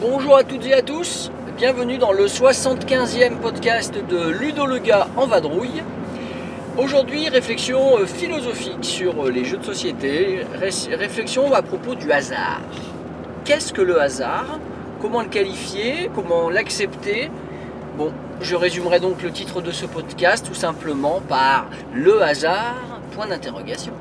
Bonjour 0.00 0.36
à 0.36 0.44
toutes 0.44 0.66
et 0.66 0.74
à 0.74 0.82
tous, 0.82 1.30
bienvenue 1.56 1.96
dans 1.96 2.12
le 2.12 2.26
75e 2.26 3.38
podcast 3.38 3.94
de 3.94 4.28
Ludo 4.28 4.66
le 4.66 4.78
gars 4.78 5.08
en 5.16 5.26
vadrouille. 5.26 5.82
Aujourd'hui, 6.78 7.28
réflexion 7.28 7.98
euh, 7.98 8.06
philosophique 8.06 8.84
sur 8.84 9.26
euh, 9.26 9.30
les 9.32 9.44
jeux 9.44 9.56
de 9.56 9.64
société, 9.64 10.46
Ré- 10.54 10.94
réflexion 10.96 11.52
à 11.52 11.60
propos 11.60 11.96
du 11.96 12.12
hasard. 12.12 12.60
Qu'est-ce 13.44 13.72
que 13.72 13.82
le 13.82 14.00
hasard? 14.00 14.60
Comment 15.00 15.22
le 15.22 15.28
qualifier? 15.28 16.08
Comment 16.14 16.48
l'accepter? 16.50 17.30
Bon, 17.96 18.12
je 18.40 18.54
résumerai 18.54 19.00
donc 19.00 19.22
le 19.24 19.32
titre 19.32 19.60
de 19.60 19.72
ce 19.72 19.86
podcast 19.86 20.46
tout 20.46 20.54
simplement 20.54 21.20
par 21.28 21.66
le 21.92 22.22
hasard, 22.22 22.76
point 23.10 23.26
d'interrogation. 23.26 23.92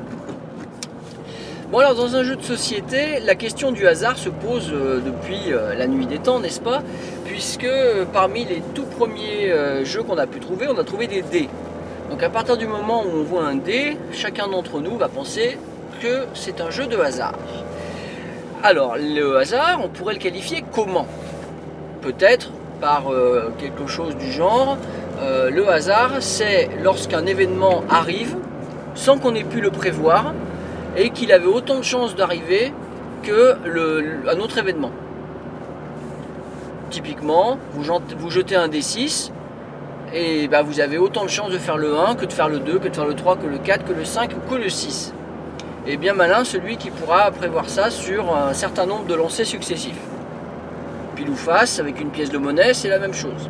Bon 1.71 1.79
alors 1.79 1.95
dans 1.95 2.15
un 2.15 2.23
jeu 2.23 2.35
de 2.35 2.43
société, 2.43 3.19
la 3.25 3.33
question 3.33 3.71
du 3.71 3.87
hasard 3.87 4.19
se 4.19 4.29
pose 4.29 4.69
euh, 4.71 5.01
depuis 5.03 5.51
la 5.75 5.87
nuit 5.87 6.05
des 6.05 6.19
temps, 6.19 6.39
n'est-ce 6.39 6.61
pas? 6.61 6.83
Puisque 7.25 7.67
parmi 8.13 8.45
les 8.45 8.61
tout 8.75 8.85
premiers 8.85 9.51
jeux 9.83 10.03
qu'on 10.03 10.17
a 10.19 10.27
pu 10.27 10.39
trouver, 10.39 10.67
on 10.69 10.77
a 10.77 10.83
trouvé 10.83 11.07
des 11.07 11.23
dés. 11.23 11.49
Donc 12.17 12.23
à 12.23 12.29
partir 12.31 12.57
du 12.57 12.65
moment 12.65 13.03
où 13.03 13.19
on 13.19 13.21
voit 13.21 13.43
un 13.43 13.53
dé, 13.53 13.95
chacun 14.11 14.47
d'entre 14.47 14.79
nous 14.79 14.97
va 14.97 15.07
penser 15.07 15.55
que 16.01 16.25
c'est 16.33 16.61
un 16.61 16.71
jeu 16.71 16.87
de 16.87 16.97
hasard. 16.97 17.35
Alors 18.63 18.95
le 18.97 19.37
hasard, 19.37 19.81
on 19.83 19.87
pourrait 19.87 20.15
le 20.15 20.19
qualifier 20.19 20.63
comment? 20.73 21.05
Peut-être 22.01 22.49
par 22.81 23.13
euh, 23.13 23.53
quelque 23.59 23.85
chose 23.85 24.17
du 24.17 24.31
genre, 24.31 24.79
euh, 25.21 25.51
le 25.51 25.69
hasard 25.69 26.13
c'est 26.21 26.69
lorsqu'un 26.81 27.23
événement 27.27 27.83
arrive 27.87 28.35
sans 28.95 29.19
qu'on 29.19 29.35
ait 29.35 29.43
pu 29.43 29.61
le 29.61 29.69
prévoir 29.69 30.33
et 30.95 31.11
qu'il 31.11 31.31
avait 31.31 31.45
autant 31.45 31.77
de 31.77 31.83
chances 31.83 32.15
d'arriver 32.15 32.73
que 33.21 33.57
autre 34.41 34.57
événement. 34.57 34.91
Typiquement, 36.89 37.59
vous 37.73 38.29
jetez 38.31 38.55
un 38.55 38.69
D6 38.69 39.29
et 40.13 40.47
bah, 40.47 40.61
vous 40.61 40.79
avez 40.79 40.97
autant 40.97 41.23
de 41.23 41.29
chances 41.29 41.51
de 41.51 41.57
faire 41.57 41.77
le 41.77 41.95
1 41.97 42.15
que 42.15 42.25
de 42.25 42.33
faire 42.33 42.49
le 42.49 42.59
2, 42.59 42.79
que 42.79 42.87
de 42.87 42.95
faire 42.95 43.05
le 43.05 43.13
3, 43.13 43.35
que 43.37 43.47
le 43.47 43.57
4, 43.57 43.85
que 43.85 43.93
le 43.93 44.05
5 44.05 44.31
ou 44.33 44.49
que 44.49 44.55
le 44.55 44.69
6. 44.69 45.13
Et 45.85 45.97
bien 45.97 46.13
malin 46.13 46.43
celui 46.43 46.77
qui 46.77 46.89
pourra 46.89 47.31
prévoir 47.31 47.69
ça 47.69 47.89
sur 47.89 48.35
un 48.35 48.53
certain 48.53 48.85
nombre 48.85 49.05
de 49.05 49.15
lancers 49.15 49.45
successifs. 49.45 49.99
Pile 51.15 51.29
ou 51.29 51.35
face, 51.35 51.79
avec 51.79 51.99
une 52.01 52.09
pièce 52.09 52.29
de 52.29 52.37
monnaie, 52.37 52.73
c'est 52.73 52.89
la 52.89 52.99
même 52.99 53.13
chose. 53.13 53.49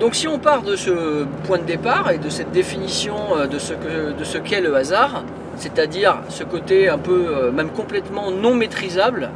Donc 0.00 0.14
si 0.14 0.28
on 0.28 0.38
part 0.38 0.62
de 0.62 0.76
ce 0.76 1.24
point 1.44 1.58
de 1.58 1.64
départ 1.64 2.10
et 2.10 2.18
de 2.18 2.28
cette 2.28 2.52
définition 2.52 3.16
euh, 3.36 3.46
de 3.46 3.58
ce 3.58 3.72
que- 3.74 4.12
de 4.16 4.24
ce 4.24 4.38
qu'est 4.38 4.60
le 4.60 4.74
hasard, 4.76 5.24
c'est-à-dire 5.56 6.18
ce 6.28 6.44
côté 6.44 6.88
un 6.88 6.98
peu, 6.98 7.26
euh, 7.28 7.50
même 7.50 7.70
complètement 7.70 8.30
non 8.30 8.54
maîtrisable, 8.54 9.30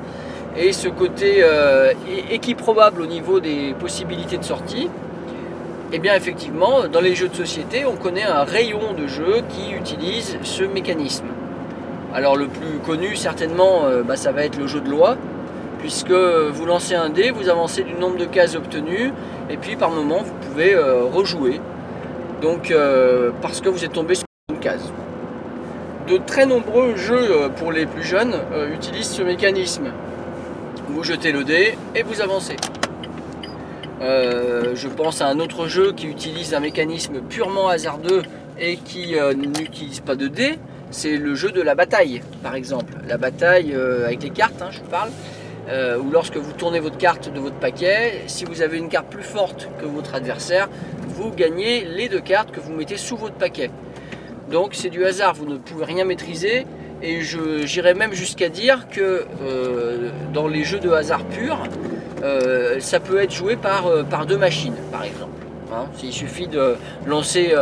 et 0.57 0.73
ce 0.73 0.89
côté 0.89 1.37
euh, 1.39 1.93
équiprobable 2.31 3.01
au 3.03 3.07
niveau 3.07 3.41
des 3.41 3.75
possibilités 3.79 4.37
de 4.37 4.45
sortie, 4.45 4.89
et 5.93 5.99
bien 5.99 6.15
effectivement, 6.15 6.89
dans 6.91 7.01
les 7.01 7.15
jeux 7.15 7.29
de 7.29 7.35
société, 7.35 7.85
on 7.85 7.97
connaît 7.97 8.25
un 8.25 8.45
rayon 8.45 8.93
de 8.97 9.07
jeux 9.07 9.43
qui 9.49 9.73
utilise 9.73 10.39
ce 10.43 10.65
mécanisme. 10.65 11.27
Alors 12.15 12.37
le 12.37 12.47
plus 12.47 12.79
connu 12.85 13.17
certainement, 13.17 13.85
euh, 13.85 14.03
bah, 14.03 14.17
ça 14.17 14.33
va 14.33 14.45
être 14.45 14.59
le 14.59 14.67
jeu 14.67 14.81
de 14.81 14.91
loi, 14.91 15.17
puisque 15.79 16.13
vous 16.13 16.67
lancez 16.67 16.95
un 16.95 17.09
dé, 17.09 17.31
vous 17.31 17.49
avancez 17.49 17.83
du 17.83 17.95
nombre 17.95 18.17
de 18.17 18.27
cases 18.27 18.55
obtenues, 18.55 19.13
et 19.51 19.57
puis 19.57 19.77
par 19.77 19.91
moment 19.91 20.19
vous 20.19 20.49
pouvez 20.49 20.75
euh, 20.75 21.05
rejouer. 21.05 21.61
Donc 22.43 22.75
parce 23.41 23.61
que 23.61 23.69
vous 23.69 23.85
êtes 23.85 23.93
tombé 23.93 24.17
sur 24.17 24.25
une 24.51 24.59
case. 24.59 24.91
De 26.09 26.17
très 26.17 26.45
nombreux 26.45 26.97
jeux 26.97 27.49
pour 27.57 27.71
les 27.71 27.87
plus 27.87 28.03
jeunes 28.03 28.35
utilisent 28.75 29.11
ce 29.11 29.23
mécanisme. 29.23 29.93
Vous 30.93 31.05
jetez 31.05 31.33
le 31.33 31.43
dé 31.43 31.75
et 31.95 32.03
vous 32.03 32.21
avancez. 32.21 32.57
Euh, 34.03 34.75
je 34.75 34.89
pense 34.89 35.23
à 35.23 35.27
un 35.27 35.41
autre 35.41 35.67
jeu 35.67 35.95
qui 35.95 36.07
utilise 36.07 36.53
un 36.53 36.61
mécanisme 36.61 37.23
purement 37.23 37.69
hasardeux 37.69 38.23
et 38.61 38.77
qui 38.77 39.17
euh, 39.17 39.33
n'utilise 39.33 40.01
pas 40.01 40.17
de 40.17 40.29
dés, 40.29 40.59
c'est 40.91 41.17
le 41.17 41.35
jeu 41.35 41.51
de 41.51 41.63
la 41.63 41.75
bataille, 41.75 42.21
par 42.43 42.55
exemple. 42.55 42.93
La 43.09 43.17
bataille 43.17 43.73
euh, 43.75 44.05
avec 44.05 44.23
les 44.23 44.31
cartes, 44.31 44.61
hein, 44.61 44.69
je 44.71 44.81
parle, 44.81 45.11
euh, 45.71 45.97
où 45.97 46.11
lorsque 46.11 46.37
vous 46.37 46.53
tournez 46.53 46.79
votre 46.79 46.99
carte 46.99 47.33
de 47.33 47.41
votre 47.41 47.57
paquet, 47.57 48.25
si 48.27 48.45
vous 48.45 48.61
avez 48.61 48.77
une 48.77 48.91
carte 48.91 49.09
plus 49.09 49.23
forte 49.23 49.71
que 49.81 49.87
votre 49.87 50.15
adversaire, 50.15 50.69
vous 51.09 51.31
gagnez 51.31 51.87
les 51.87 52.11
deux 52.11 52.21
cartes 52.21 52.51
que 52.51 52.61
vous 52.61 52.75
mettez 52.75 52.99
sous 52.99 53.17
votre 53.17 53.37
paquet. 53.37 53.71
Donc 54.51 54.75
c'est 54.75 54.91
du 54.91 55.07
hasard, 55.07 55.33
vous 55.33 55.47
ne 55.47 55.57
pouvez 55.57 55.87
rien 55.87 56.05
maîtriser. 56.05 56.67
Et 57.03 57.21
j'irais 57.21 57.95
même 57.95 58.13
jusqu'à 58.13 58.49
dire 58.49 58.87
que 58.89 59.25
euh, 59.43 60.11
dans 60.33 60.47
les 60.47 60.63
jeux 60.63 60.79
de 60.79 60.91
hasard 60.91 61.25
pur, 61.25 61.59
euh, 62.23 62.79
ça 62.79 63.01
peut 63.01 63.21
être 63.21 63.33
joué 63.33 63.57
par, 63.57 63.87
euh, 63.89 64.05
par 64.05 64.25
deux 64.25 64.37
machines, 64.37 64.77
par 64.93 65.03
exemple. 65.03 65.31
Hein, 65.75 65.87
il 66.05 66.13
suffit 66.13 66.47
de 66.47 66.77
lancer, 67.07 67.55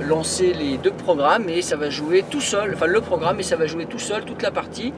lancer 0.00 0.54
les 0.54 0.78
deux 0.78 0.90
programmes 0.90 1.50
et 1.50 1.60
ça 1.60 1.76
va 1.76 1.90
jouer 1.90 2.24
tout 2.30 2.40
seul, 2.40 2.72
enfin 2.74 2.86
le 2.86 3.02
programme 3.02 3.40
et 3.40 3.42
ça 3.42 3.56
va 3.56 3.66
jouer 3.66 3.84
tout 3.84 3.98
seul 3.98 4.24
toute 4.24 4.40
la 4.40 4.50
partie. 4.50 4.94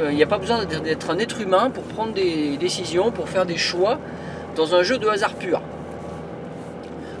Il 0.00 0.16
n'y 0.16 0.22
a 0.24 0.26
pas 0.26 0.38
besoin 0.38 0.64
d'être 0.64 1.10
un 1.10 1.18
être 1.18 1.40
humain 1.40 1.70
pour 1.70 1.84
prendre 1.84 2.12
des 2.12 2.56
décisions, 2.56 3.12
pour 3.12 3.28
faire 3.28 3.46
des 3.46 3.56
choix 3.56 4.00
dans 4.56 4.74
un 4.74 4.82
jeu 4.82 4.98
de 4.98 5.06
hasard 5.06 5.34
pur. 5.34 5.62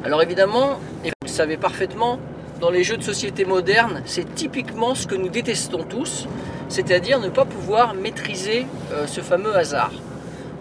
Alors 0.04 0.20
évidemment, 0.22 0.80
et 1.04 1.10
vous 1.10 1.26
le 1.26 1.28
savez 1.28 1.56
parfaitement, 1.56 2.18
dans 2.64 2.70
les 2.70 2.82
jeux 2.82 2.96
de 2.96 3.02
société 3.02 3.44
modernes, 3.44 4.00
c'est 4.06 4.34
typiquement 4.34 4.94
ce 4.94 5.06
que 5.06 5.14
nous 5.14 5.28
détestons 5.28 5.82
tous, 5.82 6.26
c'est-à-dire 6.70 7.20
ne 7.20 7.28
pas 7.28 7.44
pouvoir 7.44 7.92
maîtriser 7.92 8.64
euh, 8.90 9.06
ce 9.06 9.20
fameux 9.20 9.54
hasard. 9.54 9.92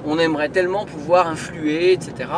On 0.06 0.20
aimerait 0.20 0.50
tellement 0.50 0.84
pouvoir 0.84 1.30
influer, 1.30 1.94
etc. 1.94 2.30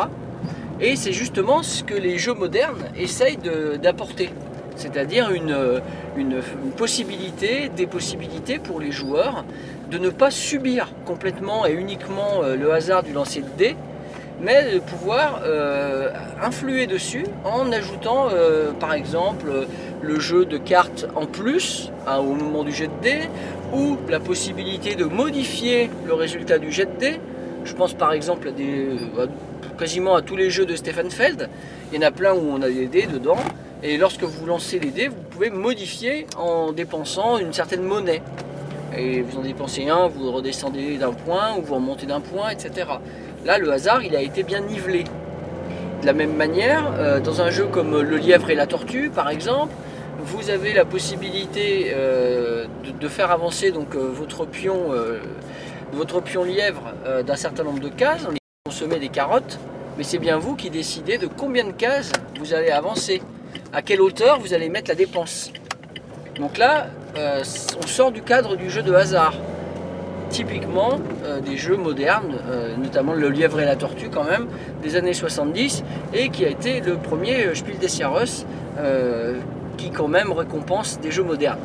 Et 0.80 0.94
c'est 0.94 1.12
justement 1.12 1.64
ce 1.64 1.82
que 1.82 1.94
les 1.94 2.16
jeux 2.16 2.34
modernes 2.34 2.84
essayent 2.96 3.40
d'apporter. 3.82 4.30
C'est-à-dire 4.76 5.32
une, 5.32 5.50
euh, 5.50 5.80
une 6.16 6.40
possibilité, 6.76 7.68
des 7.68 7.88
possibilités 7.88 8.60
pour 8.60 8.78
les 8.78 8.92
joueurs 8.92 9.44
de 9.90 9.98
ne 9.98 10.10
pas 10.10 10.30
subir 10.30 10.92
complètement 11.04 11.66
et 11.66 11.72
uniquement 11.72 12.44
euh, 12.44 12.54
le 12.54 12.72
hasard 12.72 13.02
du 13.02 13.12
lancer 13.12 13.40
de 13.40 13.50
dés, 13.58 13.76
mais 14.40 14.74
de 14.74 14.78
pouvoir 14.80 15.40
euh, 15.44 16.10
influer 16.42 16.86
dessus 16.86 17.24
en 17.44 17.72
ajoutant 17.72 18.28
euh, 18.32 18.72
par 18.72 18.92
exemple 18.92 19.46
euh, 19.48 19.64
le 20.02 20.20
jeu 20.20 20.44
de 20.44 20.58
cartes 20.58 21.06
en 21.14 21.26
plus 21.26 21.90
hein, 22.06 22.18
au 22.18 22.34
moment 22.34 22.62
du 22.62 22.72
jet 22.72 22.88
de 22.88 23.02
dés 23.02 23.28
ou 23.72 23.96
la 24.08 24.20
possibilité 24.20 24.94
de 24.94 25.04
modifier 25.04 25.90
le 26.06 26.14
résultat 26.14 26.58
du 26.58 26.70
jet 26.70 26.84
de 26.86 26.98
dés. 26.98 27.20
Je 27.64 27.72
pense 27.74 27.94
par 27.94 28.12
exemple 28.12 28.48
à 28.48 28.50
des, 28.52 28.88
à- 29.18 29.26
quasiment 29.78 30.14
à 30.14 30.22
tous 30.22 30.36
les 30.36 30.50
jeux 30.50 30.66
de 30.66 30.76
Stefan 30.76 31.10
Feld. 31.10 31.48
Il 31.92 32.00
y 32.00 32.04
en 32.04 32.06
a 32.06 32.10
plein 32.10 32.32
où 32.34 32.42
on 32.50 32.62
a 32.62 32.68
des 32.68 32.86
dés 32.86 33.06
dedans. 33.06 33.38
Et 33.82 33.98
lorsque 33.98 34.22
vous 34.22 34.46
lancez 34.46 34.78
les 34.78 34.90
dés, 34.90 35.08
vous 35.08 35.22
pouvez 35.30 35.50
modifier 35.50 36.26
en 36.38 36.72
dépensant 36.72 37.38
une 37.38 37.52
certaine 37.52 37.82
monnaie. 37.82 38.22
Et 38.96 39.20
vous 39.20 39.38
en 39.38 39.42
dépensez 39.42 39.88
un, 39.88 40.06
vous 40.08 40.32
redescendez 40.32 40.96
d'un 40.96 41.12
point 41.12 41.56
ou 41.58 41.62
vous 41.62 41.74
remontez 41.74 42.06
d'un 42.06 42.20
point, 42.20 42.48
etc. 42.50 42.86
Là, 43.46 43.58
le 43.58 43.70
hasard, 43.70 44.02
il 44.02 44.16
a 44.16 44.22
été 44.22 44.42
bien 44.42 44.58
nivelé. 44.58 45.04
De 46.00 46.06
la 46.06 46.12
même 46.12 46.34
manière, 46.34 46.92
euh, 46.98 47.20
dans 47.20 47.42
un 47.42 47.50
jeu 47.50 47.66
comme 47.66 48.02
Le 48.02 48.16
lièvre 48.16 48.50
et 48.50 48.56
la 48.56 48.66
tortue, 48.66 49.08
par 49.08 49.30
exemple, 49.30 49.72
vous 50.18 50.50
avez 50.50 50.72
la 50.72 50.84
possibilité 50.84 51.92
euh, 51.94 52.66
de, 53.00 53.08
faire 53.08 53.30
avancer 53.30 53.70
donc, 53.70 53.94
euh, 53.94 54.10
votre, 54.12 54.46
pion, 54.46 54.92
votre 55.92 56.20
pion 56.20 56.42
lièvre 56.42 56.92
d'un 57.24 57.36
certain 57.36 57.62
nombre 57.62 57.78
de 57.78 57.88
cases. 57.88 58.26
On 58.28 58.34
y 58.34 58.38
consommez 58.64 58.98
des 58.98 59.10
carottes, 59.10 59.60
mais 59.96 60.02
c'est 60.02 60.18
bien 60.18 60.38
vous 60.38 60.56
qui 60.56 60.68
décidez 60.68 61.16
de 61.16 61.28
combien 61.28 61.62
de 61.62 61.72
cases 61.72 62.10
vous 62.40 62.52
allez 62.52 62.70
avancer, 62.70 63.22
à 63.72 63.80
quelle 63.80 64.00
hauteur 64.00 64.40
vous 64.40 64.54
allez 64.54 64.68
mettre 64.68 64.90
la 64.90 64.96
dépense. 64.96 65.52
Donc 66.34 66.58
là, 66.58 66.88
on 67.14 67.86
sort 67.86 68.10
du 68.10 68.22
cadre 68.22 68.56
du 68.56 68.70
jeu 68.70 68.82
de 68.82 68.92
hasard 68.92 69.34
typiquement 70.30 70.98
euh, 71.24 71.40
des 71.40 71.56
jeux 71.56 71.76
modernes, 71.76 72.36
euh, 72.48 72.76
notamment 72.76 73.12
le 73.12 73.28
lièvre 73.28 73.60
et 73.60 73.64
la 73.64 73.76
tortue 73.76 74.08
quand 74.08 74.24
même, 74.24 74.46
des 74.82 74.96
années 74.96 75.14
70, 75.14 75.84
et 76.14 76.28
qui 76.30 76.44
a 76.44 76.48
été 76.48 76.80
le 76.80 76.96
premier 76.96 77.46
euh, 77.46 77.54
Spiel 77.54 77.78
des 77.78 77.88
Jahres 77.88 78.44
qui 79.78 79.90
quand 79.90 80.08
même 80.08 80.32
récompense 80.32 81.00
des 81.00 81.10
jeux 81.10 81.22
modernes. 81.22 81.58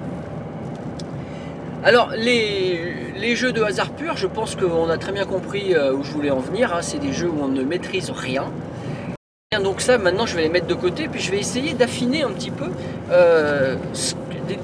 Alors 1.84 2.12
les, 2.16 2.94
les 3.18 3.36
jeux 3.36 3.54
de 3.54 3.62
hasard 3.62 3.90
pur, 3.92 4.18
je 4.18 4.28
pense 4.28 4.56
qu'on 4.56 4.90
a 4.90 4.98
très 4.98 5.12
bien 5.14 5.26
compris 5.26 5.74
où 5.94 6.04
je 6.04 6.12
voulais 6.12 6.30
en 6.30 6.40
venir, 6.40 6.74
hein. 6.74 6.82
c'est 6.82 7.00
des 7.00 7.14
jeux 7.14 7.30
où 7.30 7.42
on 7.42 7.48
ne 7.48 7.64
maîtrise 7.64 8.10
rien. 8.10 8.46
Donc 9.64 9.82
ça, 9.82 9.98
maintenant, 9.98 10.26
je 10.26 10.36
vais 10.36 10.44
les 10.44 10.50
mettre 10.50 10.68
de 10.68 10.74
côté, 10.74 11.08
puis 11.10 11.22
je 11.22 11.32
vais 11.32 11.40
essayer 11.40 11.74
d'affiner 11.74 12.24
un 12.24 12.32
petit 12.32 12.52
peu 12.52 12.68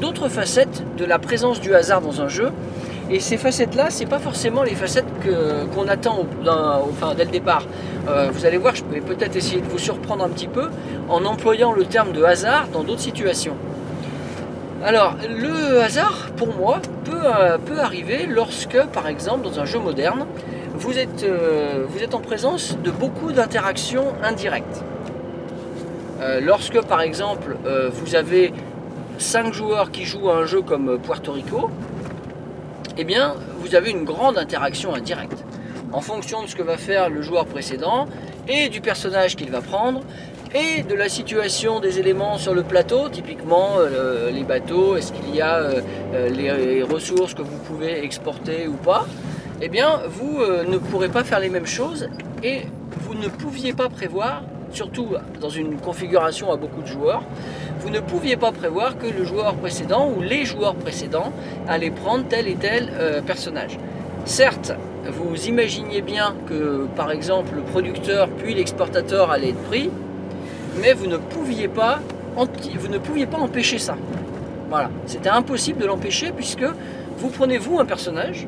d'autres 0.01 0.29
facettes 0.29 0.83
de 0.97 1.05
la 1.05 1.19
présence 1.19 1.59
du 1.61 1.73
hasard 1.73 2.01
dans 2.01 2.21
un 2.21 2.27
jeu. 2.27 2.51
Et 3.09 3.19
ces 3.21 3.38
facettes-là, 3.38 3.86
c'est 3.89 4.06
pas 4.06 4.19
forcément 4.19 4.63
les 4.63 4.75
facettes 4.75 5.06
qu'on 5.74 5.88
attend 5.88 6.19
au- 6.19 7.13
dès 7.15 7.24
le 7.25 7.31
départ. 7.31 7.63
Euh, 8.09 8.30
vous 8.33 8.45
allez 8.45 8.57
voir, 8.57 8.75
je 8.75 8.83
vais 8.92 9.00
peut-être 9.00 9.36
essayer 9.36 9.62
de 9.62 9.68
vous 9.68 9.77
surprendre 9.77 10.25
un 10.25 10.30
petit 10.30 10.48
peu 10.48 10.69
en 11.07 11.24
employant 11.24 11.71
le 11.71 11.86
terme 11.86 12.12
de 12.12 12.24
hasard 12.24 12.68
dans 12.74 12.83
d'autres 12.83 13.00
situations. 13.01 13.56
Alors, 14.83 15.15
le 15.30 15.81
hasard, 15.81 16.27
pour 16.36 16.54
moi, 16.56 16.80
peut, 17.06 17.12
euh, 17.24 17.57
peut 17.57 17.80
arriver 17.80 18.25
lorsque, 18.27 18.77
par 18.88 19.07
exemple, 19.07 19.44
dans 19.44 19.59
un 19.59 19.65
jeu 19.65 19.80
moderne, 19.80 20.25
vous 20.75 20.98
êtes, 21.00 21.24
euh, 21.24 21.86
vous 21.88 22.04
êtes 22.04 22.13
en 22.13 22.19
présence 22.19 22.77
de 22.83 22.92
beaucoup 22.92 23.31
d'interactions 23.31 24.06
indirectes. 24.24 24.83
Lorsque, 26.42 26.81
par 26.81 27.01
exemple, 27.01 27.56
vous 27.92 28.15
avez 28.15 28.51
5 29.19 29.54
joueurs 29.54 29.92
qui 29.92 30.04
jouent 30.04 30.31
à 30.31 30.38
un 30.38 30.45
jeu 30.45 30.63
comme 30.63 30.98
Puerto 30.98 31.31
Rico, 31.31 31.69
eh 32.97 33.03
bien, 33.03 33.35
vous 33.59 33.75
avez 33.75 33.91
une 33.91 34.03
grande 34.03 34.38
interaction 34.38 34.94
indirecte. 34.94 35.44
En 35.94 36.01
fonction 36.01 36.41
de 36.44 36.47
ce 36.47 36.55
que 36.55 36.63
va 36.63 36.77
faire 36.77 37.09
le 37.09 37.21
joueur 37.21 37.45
précédent 37.45 38.07
et 38.47 38.69
du 38.69 38.81
personnage 38.81 39.35
qu'il 39.35 39.51
va 39.51 39.61
prendre 39.61 40.01
et 40.53 40.81
de 40.83 40.95
la 40.95 41.09
situation 41.09 41.79
des 41.79 41.99
éléments 41.99 42.38
sur 42.38 42.53
le 42.53 42.63
plateau, 42.63 43.09
typiquement 43.09 43.75
euh, 43.77 44.31
les 44.31 44.44
bateaux, 44.44 44.95
est-ce 44.95 45.11
qu'il 45.11 45.35
y 45.35 45.41
a 45.41 45.57
euh, 45.57 45.81
euh, 46.13 46.29
les 46.29 46.83
ressources 46.83 47.33
que 47.33 47.41
vous 47.41 47.57
pouvez 47.57 48.03
exporter 48.03 48.67
ou 48.67 48.73
pas, 48.73 49.05
eh 49.61 49.69
bien 49.69 50.01
vous 50.07 50.39
ne 50.39 50.77
pourrez 50.77 51.09
pas 51.09 51.23
faire 51.23 51.39
les 51.39 51.49
mêmes 51.49 51.65
choses 51.65 52.09
et 52.44 52.61
vous 53.01 53.15
ne 53.15 53.27
pouviez 53.27 53.73
pas 53.73 53.89
prévoir, 53.89 54.44
surtout 54.72 55.10
dans 55.42 55.50
une 55.50 55.78
configuration 55.78 56.52
à 56.52 56.58
beaucoup 56.58 56.81
de 56.81 56.88
joueurs, 56.88 57.24
vous 57.80 57.90
ne 57.90 58.00
pouviez 58.00 58.38
pas 58.38 58.52
prévoir 58.52 58.98
que 58.98 59.08
le 59.08 59.24
joueur 59.24 59.56
précédent 59.56 60.12
ou 60.16 60.22
les 60.22 60.46
joueurs 60.46 60.75
précédents 60.75 61.31
allaient 61.68 61.92
prendre 61.92 62.25
tel 62.28 62.48
et 62.48 62.56
tel 62.56 62.90
euh, 63.00 63.22
personnage. 63.22 63.78
Certes, 64.25 64.74
vous 65.10 65.48
imaginiez 65.48 66.02
bien 66.02 66.36
que 66.48 66.88
par 66.96 67.12
exemple 67.12 67.56
le 67.56 67.62
producteur 67.62 68.28
puis 68.30 68.54
l'exportateur 68.54 69.31
allaient 69.31 69.50
être 69.50 69.64
pris, 69.64 69.90
mais 70.81 70.94
vous 70.94 71.08
ne 71.08 71.18
pouviez 71.18 71.68
pas, 71.68 72.02
empêcher 73.40 73.80
ça. 73.80 73.96
Voilà, 74.69 74.90
c'était 75.06 75.30
impossible 75.30 75.80
de 75.80 75.86
l'empêcher 75.86 76.31
puisque 76.36 76.66
vous 77.18 77.30
prenez 77.30 77.58
vous 77.58 77.80
un 77.80 77.86
personnage 77.86 78.48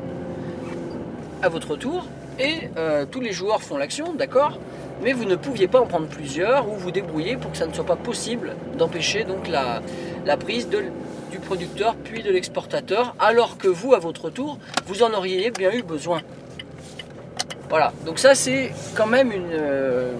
à 1.42 1.48
votre 1.48 1.76
tour 1.76 2.06
et 2.38 2.68
euh, 2.76 3.06
tous 3.10 3.20
les 3.20 3.32
joueurs 3.32 3.62
font 3.62 3.78
l'action, 3.78 4.12
d'accord, 4.12 4.58
mais 5.02 5.12
vous 5.12 5.24
ne 5.24 5.36
pouviez 5.36 5.68
pas 5.68 5.80
en 5.80 5.86
prendre 5.86 6.06
plusieurs 6.06 6.68
ou 6.68 6.74
vous 6.74 6.90
débrouiller 6.90 7.36
pour 7.36 7.50
que 7.52 7.56
ça 7.56 7.66
ne 7.66 7.72
soit 7.72 7.84
pas 7.84 7.96
possible 7.96 8.54
d'empêcher 8.76 9.24
donc 9.24 9.48
la, 9.48 9.80
prise 10.36 10.68
du 10.68 11.38
producteur 11.38 11.94
puis 11.96 12.22
de 12.22 12.30
l'exportateur, 12.30 13.14
alors 13.18 13.58
que 13.58 13.68
vous 13.68 13.94
à 13.94 13.98
votre 13.98 14.30
tour 14.30 14.58
vous 14.86 15.02
en 15.02 15.12
auriez 15.12 15.50
bien 15.50 15.72
eu 15.72 15.82
besoin. 15.82 16.20
Voilà, 17.68 17.92
donc 18.04 18.18
ça 18.18 18.34
c'est 18.34 18.72
quand 18.94 19.06
même 19.06 19.30
une, 19.32 19.52
euh, 19.52 20.12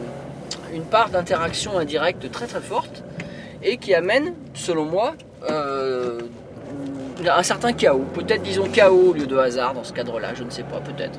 part 0.90 1.10
d'interaction 1.10 1.78
indirecte 1.78 2.30
très 2.30 2.46
très 2.46 2.60
forte 2.60 3.02
et 3.62 3.76
qui 3.76 3.94
amène, 3.94 4.34
selon 4.54 4.84
moi, 4.84 5.14
euh, 5.50 6.20
un 7.28 7.42
certain 7.42 7.72
chaos. 7.72 8.04
Peut-être 8.14 8.42
disons 8.42 8.68
chaos 8.68 9.10
au 9.10 9.12
lieu 9.12 9.26
de 9.26 9.36
hasard 9.36 9.74
dans 9.74 9.84
ce 9.84 9.92
cadre-là, 9.92 10.34
je 10.34 10.44
ne 10.44 10.50
sais 10.50 10.62
pas, 10.62 10.80
peut-être. 10.80 11.18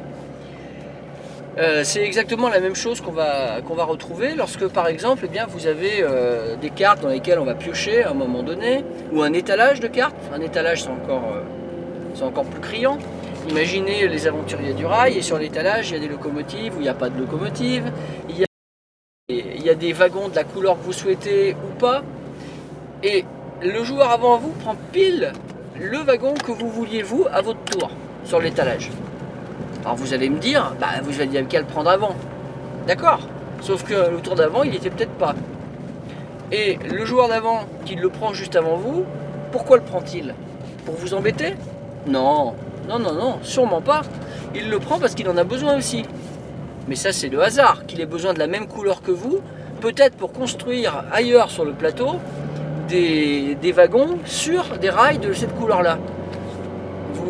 Euh, 1.57 1.83
c'est 1.83 2.01
exactement 2.01 2.47
la 2.47 2.61
même 2.61 2.75
chose 2.75 3.01
qu'on 3.01 3.11
va, 3.11 3.59
retrouver 3.83 4.35
lorsque 4.35 4.67
par 4.67 4.87
exemple 4.87 5.23
eh 5.25 5.27
bien, 5.27 5.45
vous 5.45 5.67
avez 5.67 6.01
euh, 6.01 6.55
des 6.55 6.69
cartes 6.69 7.01
dans 7.01 7.09
lesquelles 7.09 7.39
on 7.39 7.45
va 7.45 7.55
piocher 7.55 8.03
à 8.03 8.11
un 8.11 8.13
moment 8.13 8.41
donné, 8.41 8.85
ou 9.11 9.21
un 9.21 9.33
étalage 9.33 9.79
de 9.79 9.87
cartes. 9.87 10.15
Un 10.33 10.41
étalage 10.41 10.83
c'est 10.83 10.89
encore, 10.89 11.33
euh, 11.33 12.43
plus 12.43 12.61
criant. 12.61 12.97
Imaginez 13.49 14.07
les 14.07 14.27
aventuriers 14.27 14.73
du 14.73 14.85
rail 14.85 15.17
et 15.17 15.21
sur 15.21 15.37
l'étalage 15.37 15.89
il 15.89 15.93
y 15.93 15.97
a 15.97 15.99
des 15.99 16.07
locomotives 16.07 16.75
ou 16.75 16.79
il 16.79 16.83
n'y 16.83 16.89
a 16.89 16.93
pas 16.93 17.09
de 17.09 17.19
locomotive. 17.19 17.91
Il 18.29 19.63
y 19.63 19.69
a 19.69 19.75
des 19.75 19.93
wagons 19.93 20.29
de 20.29 20.35
la 20.35 20.43
couleur 20.43 20.77
que 20.77 20.83
vous 20.83 20.93
souhaitez 20.93 21.53
ou 21.53 21.79
pas. 21.79 22.03
Et 23.03 23.25
le 23.61 23.83
joueur 23.83 24.11
avant 24.11 24.37
vous 24.37 24.51
prend 24.51 24.75
pile 24.91 25.33
le 25.79 25.97
wagon 25.99 26.33
que 26.33 26.51
vous 26.51 26.69
vouliez 26.69 27.01
vous 27.01 27.25
à 27.31 27.41
votre 27.41 27.63
tour 27.63 27.89
sur 28.23 28.39
l'étalage. 28.39 28.89
Alors 29.83 29.95
vous 29.95 30.13
allez 30.13 30.29
me 30.29 30.39
dire, 30.39 30.73
bah 30.79 30.87
vous 31.03 31.21
aviez 31.21 31.43
qu'à 31.43 31.59
le 31.59 31.65
prendre 31.65 31.89
avant. 31.89 32.15
D'accord. 32.87 33.27
Sauf 33.61 33.83
que 33.83 34.11
le 34.11 34.17
tour 34.21 34.35
d'avant, 34.35 34.63
il 34.63 34.75
était 34.75 34.89
peut-être 34.89 35.11
pas. 35.11 35.35
Et 36.51 36.77
le 36.91 37.05
joueur 37.05 37.27
d'avant 37.27 37.61
qui 37.85 37.95
le 37.95 38.09
prend 38.09 38.33
juste 38.33 38.55
avant 38.55 38.75
vous, 38.75 39.05
pourquoi 39.51 39.77
le 39.77 39.83
prend-il? 39.83 40.35
Pour 40.85 40.95
vous 40.95 41.13
embêter? 41.13 41.55
Non, 42.07 42.55
non, 42.89 42.99
non, 42.99 43.13
non, 43.13 43.39
sûrement 43.43 43.81
pas. 43.81 44.01
Il 44.55 44.69
le 44.69 44.79
prend 44.79 44.99
parce 44.99 45.15
qu'il 45.15 45.29
en 45.29 45.37
a 45.37 45.43
besoin 45.43 45.77
aussi. 45.77 46.03
Mais 46.87 46.95
ça, 46.95 47.11
c'est 47.11 47.29
le 47.29 47.41
hasard, 47.41 47.85
qu'il 47.85 48.01
ait 48.01 48.05
besoin 48.05 48.33
de 48.33 48.39
la 48.39 48.47
même 48.47 48.67
couleur 48.67 49.01
que 49.01 49.11
vous, 49.11 49.39
peut-être 49.79 50.15
pour 50.17 50.33
construire 50.33 51.05
ailleurs 51.11 51.49
sur 51.49 51.63
le 51.63 51.73
plateau 51.73 52.15
des 52.89 53.71
wagons 53.73 54.17
sur 54.25 54.77
des 54.81 54.89
rails 54.89 55.19
de 55.19 55.31
cette 55.31 55.55
couleur-là. 55.55 55.97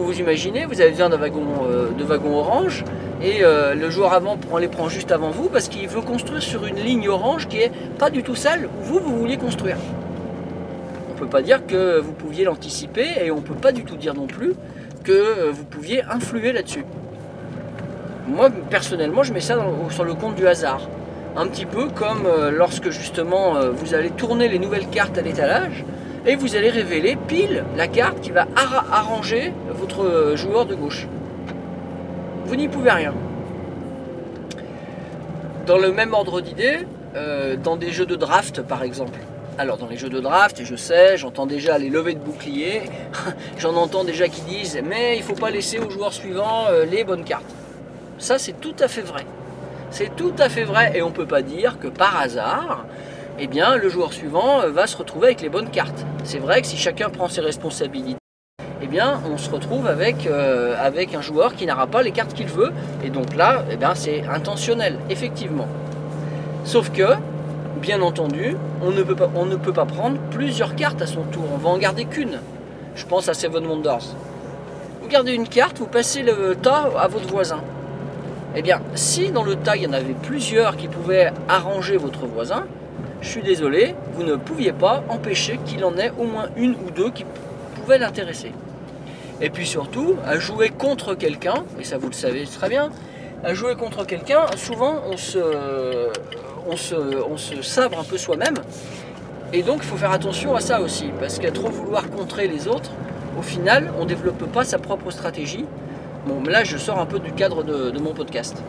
Vous 0.01 0.19
imaginez, 0.19 0.65
vous 0.65 0.81
avez 0.81 0.89
besoin 0.89 1.09
d'un 1.09 1.17
wagon, 1.17 1.45
euh, 1.63 1.91
de 1.91 2.03
wagon 2.03 2.35
orange 2.35 2.83
et 3.21 3.43
euh, 3.43 3.75
le 3.75 3.89
joueur 3.91 4.13
avant 4.13 4.35
prend, 4.35 4.57
les 4.57 4.67
prend 4.67 4.89
juste 4.89 5.11
avant 5.11 5.29
vous 5.29 5.47
parce 5.47 5.67
qu'il 5.67 5.87
veut 5.87 6.01
construire 6.01 6.41
sur 6.41 6.65
une 6.65 6.77
ligne 6.77 7.07
orange 7.07 7.47
qui 7.47 7.57
est 7.57 7.71
pas 7.99 8.09
du 8.09 8.23
tout 8.23 8.33
celle 8.33 8.65
où 8.65 8.83
vous, 8.83 8.99
vous 8.99 9.15
vouliez 9.15 9.37
construire. 9.37 9.77
On 11.11 11.19
peut 11.19 11.27
pas 11.27 11.43
dire 11.43 11.67
que 11.67 11.99
vous 11.99 12.13
pouviez 12.13 12.45
l'anticiper 12.45 13.05
et 13.23 13.29
on 13.29 13.41
peut 13.41 13.53
pas 13.53 13.71
du 13.71 13.83
tout 13.83 13.95
dire 13.95 14.15
non 14.15 14.25
plus 14.25 14.53
que 15.03 15.11
euh, 15.11 15.51
vous 15.51 15.65
pouviez 15.65 16.03
influer 16.03 16.51
là-dessus. 16.51 16.83
Moi, 18.27 18.49
personnellement, 18.71 19.21
je 19.21 19.33
mets 19.33 19.39
ça 19.39 19.55
sur 19.91 20.03
le 20.03 20.15
compte 20.15 20.35
du 20.35 20.47
hasard. 20.47 20.81
Un 21.37 21.45
petit 21.45 21.65
peu 21.65 21.87
comme 21.87 22.27
lorsque 22.51 22.89
justement 22.89 23.53
vous 23.71 23.93
allez 23.93 24.09
tourner 24.09 24.49
les 24.49 24.59
nouvelles 24.59 24.87
cartes 24.87 25.17
à 25.17 25.21
l'étalage 25.21 25.85
et 26.25 26.35
vous 26.35 26.55
allez 26.55 26.69
révéler 26.69 27.17
pile 27.27 27.63
la 27.75 27.87
carte 27.87 28.21
qui 28.21 28.31
va 28.31 28.47
arra- 28.55 28.85
arranger 28.91 29.53
votre 29.69 30.33
joueur 30.35 30.65
de 30.65 30.75
gauche. 30.75 31.07
Vous 32.45 32.55
n'y 32.55 32.67
pouvez 32.67 32.91
rien. 32.91 33.13
Dans 35.65 35.77
le 35.77 35.91
même 35.91 36.13
ordre 36.13 36.41
d'idée, 36.41 36.79
euh, 37.15 37.55
dans 37.55 37.75
des 37.77 37.91
jeux 37.91 38.05
de 38.05 38.15
draft 38.15 38.61
par 38.61 38.83
exemple. 38.83 39.19
Alors 39.57 39.77
dans 39.77 39.87
les 39.87 39.97
jeux 39.97 40.09
de 40.09 40.19
draft, 40.19 40.59
et 40.59 40.65
je 40.65 40.75
sais, 40.75 41.17
j'entends 41.17 41.45
déjà 41.45 41.77
les 41.77 41.89
levées 41.89 42.13
de 42.13 42.19
boucliers, 42.19 42.83
j'en 43.57 43.75
entends 43.75 44.03
déjà 44.03 44.27
qui 44.27 44.41
disent 44.41 44.81
mais 44.87 45.17
il 45.17 45.23
faut 45.23 45.35
pas 45.35 45.51
laisser 45.51 45.77
au 45.79 45.89
joueur 45.89 46.13
suivant 46.13 46.65
euh, 46.69 46.85
les 46.85 47.03
bonnes 47.03 47.23
cartes. 47.23 47.43
Ça 48.17 48.37
c'est 48.39 48.59
tout 48.59 48.75
à 48.79 48.87
fait 48.87 49.01
vrai. 49.01 49.25
C'est 49.91 50.15
tout 50.15 50.33
à 50.39 50.49
fait 50.49 50.63
vrai 50.63 50.93
et 50.95 51.01
on 51.01 51.09
ne 51.09 51.13
peut 51.13 51.25
pas 51.25 51.41
dire 51.41 51.77
que 51.79 51.87
par 51.87 52.19
hasard, 52.19 52.85
eh 53.39 53.47
bien, 53.47 53.75
le 53.75 53.89
joueur 53.89 54.13
suivant 54.13 54.61
euh, 54.61 54.69
va 54.69 54.87
se 54.87 54.97
retrouver 54.97 55.27
avec 55.27 55.41
les 55.41 55.49
bonnes 55.49 55.69
cartes. 55.69 56.05
C'est 56.23 56.39
vrai 56.39 56.61
que 56.61 56.67
si 56.67 56.77
chacun 56.77 57.09
prend 57.09 57.27
ses 57.27 57.41
responsabilités, 57.41 58.17
eh 58.81 58.87
bien, 58.87 59.21
on 59.31 59.37
se 59.37 59.49
retrouve 59.49 59.87
avec, 59.87 60.27
euh, 60.27 60.75
avec 60.79 61.13
un 61.13 61.21
joueur 61.21 61.55
qui 61.55 61.65
n'aura 61.65 61.87
pas 61.87 62.01
les 62.01 62.11
cartes 62.11 62.33
qu'il 62.33 62.47
veut. 62.47 62.71
Et 63.03 63.09
donc 63.09 63.35
là, 63.35 63.63
eh 63.71 63.77
bien, 63.77 63.95
c'est 63.95 64.23
intentionnel, 64.27 64.97
effectivement. 65.09 65.67
Sauf 66.65 66.91
que, 66.91 67.15
bien 67.81 68.01
entendu, 68.01 68.55
on 68.81 68.91
ne, 68.91 69.03
peut 69.03 69.15
pas, 69.15 69.29
on 69.35 69.45
ne 69.45 69.55
peut 69.55 69.73
pas 69.73 69.85
prendre 69.85 70.17
plusieurs 70.31 70.75
cartes 70.75 71.01
à 71.01 71.07
son 71.07 71.23
tour. 71.23 71.43
On 71.53 71.57
va 71.57 71.69
en 71.69 71.77
garder 71.77 72.05
qu'une. 72.05 72.39
Je 72.95 73.05
pense 73.05 73.29
à 73.29 73.33
Seven 73.33 73.65
Wonders. 73.65 74.15
Vous 75.01 75.07
gardez 75.07 75.33
une 75.33 75.47
carte, 75.47 75.79
vous 75.79 75.87
passez 75.87 76.23
le 76.23 76.55
tas 76.55 76.89
à 76.97 77.07
votre 77.07 77.27
voisin. 77.27 77.61
Eh 78.55 78.61
bien, 78.61 78.81
si 78.95 79.31
dans 79.31 79.43
le 79.43 79.55
tas 79.55 79.77
il 79.77 79.83
y 79.83 79.87
en 79.87 79.93
avait 79.93 80.13
plusieurs 80.13 80.75
qui 80.75 80.87
pouvaient 80.87 81.31
arranger 81.47 81.97
votre 81.97 82.25
voisin, 82.25 82.65
je 83.21 83.27
suis 83.27 83.41
désolé, 83.43 83.95
vous 84.13 84.23
ne 84.23 84.35
pouviez 84.35 84.73
pas 84.73 85.03
empêcher 85.09 85.59
qu'il 85.65 85.85
en 85.85 85.95
ait 85.97 86.11
au 86.19 86.23
moins 86.25 86.49
une 86.57 86.71
ou 86.71 86.91
deux 86.91 87.11
qui 87.11 87.25
pouvaient 87.75 87.99
l'intéresser. 87.99 88.51
Et 89.41 89.49
puis 89.49 89.65
surtout, 89.65 90.15
à 90.25 90.37
jouer 90.39 90.69
contre 90.69 91.15
quelqu'un, 91.15 91.63
et 91.79 91.83
ça 91.83 91.97
vous 91.97 92.07
le 92.07 92.13
savez 92.13 92.45
très 92.45 92.69
bien, 92.69 92.89
à 93.43 93.53
jouer 93.53 93.75
contre 93.75 94.05
quelqu'un, 94.05 94.45
souvent 94.55 95.01
on 95.07 95.17
se, 95.17 95.39
on, 96.67 97.37
sabre 97.61 97.99
un 97.99 98.03
peu 98.03 98.17
soi-même. 98.17 98.55
Et 99.53 99.63
donc 99.63 99.77
il 99.77 99.85
faut 99.85 99.97
faire 99.97 100.11
attention 100.11 100.55
à 100.55 100.61
ça 100.61 100.81
aussi, 100.81 101.09
parce 101.19 101.39
qu'à 101.39 101.51
trop 101.51 101.69
vouloir 101.69 102.09
contrer 102.09 102.47
les 102.47 102.67
autres, 102.67 102.91
au 103.37 103.41
final, 103.41 103.91
on 103.99 104.03
ne 104.03 104.09
développe 104.09 104.51
pas 104.51 104.63
sa 104.63 104.77
propre 104.77 105.11
stratégie. 105.11 105.65
Bon, 106.27 106.43
là 106.43 106.63
je 106.63 106.77
sors 106.77 106.99
un 106.99 107.05
peu 107.05 107.19
du 107.19 107.31
cadre 107.31 107.63
de 107.63 107.99
mon 107.99 108.13
podcast. 108.13 108.61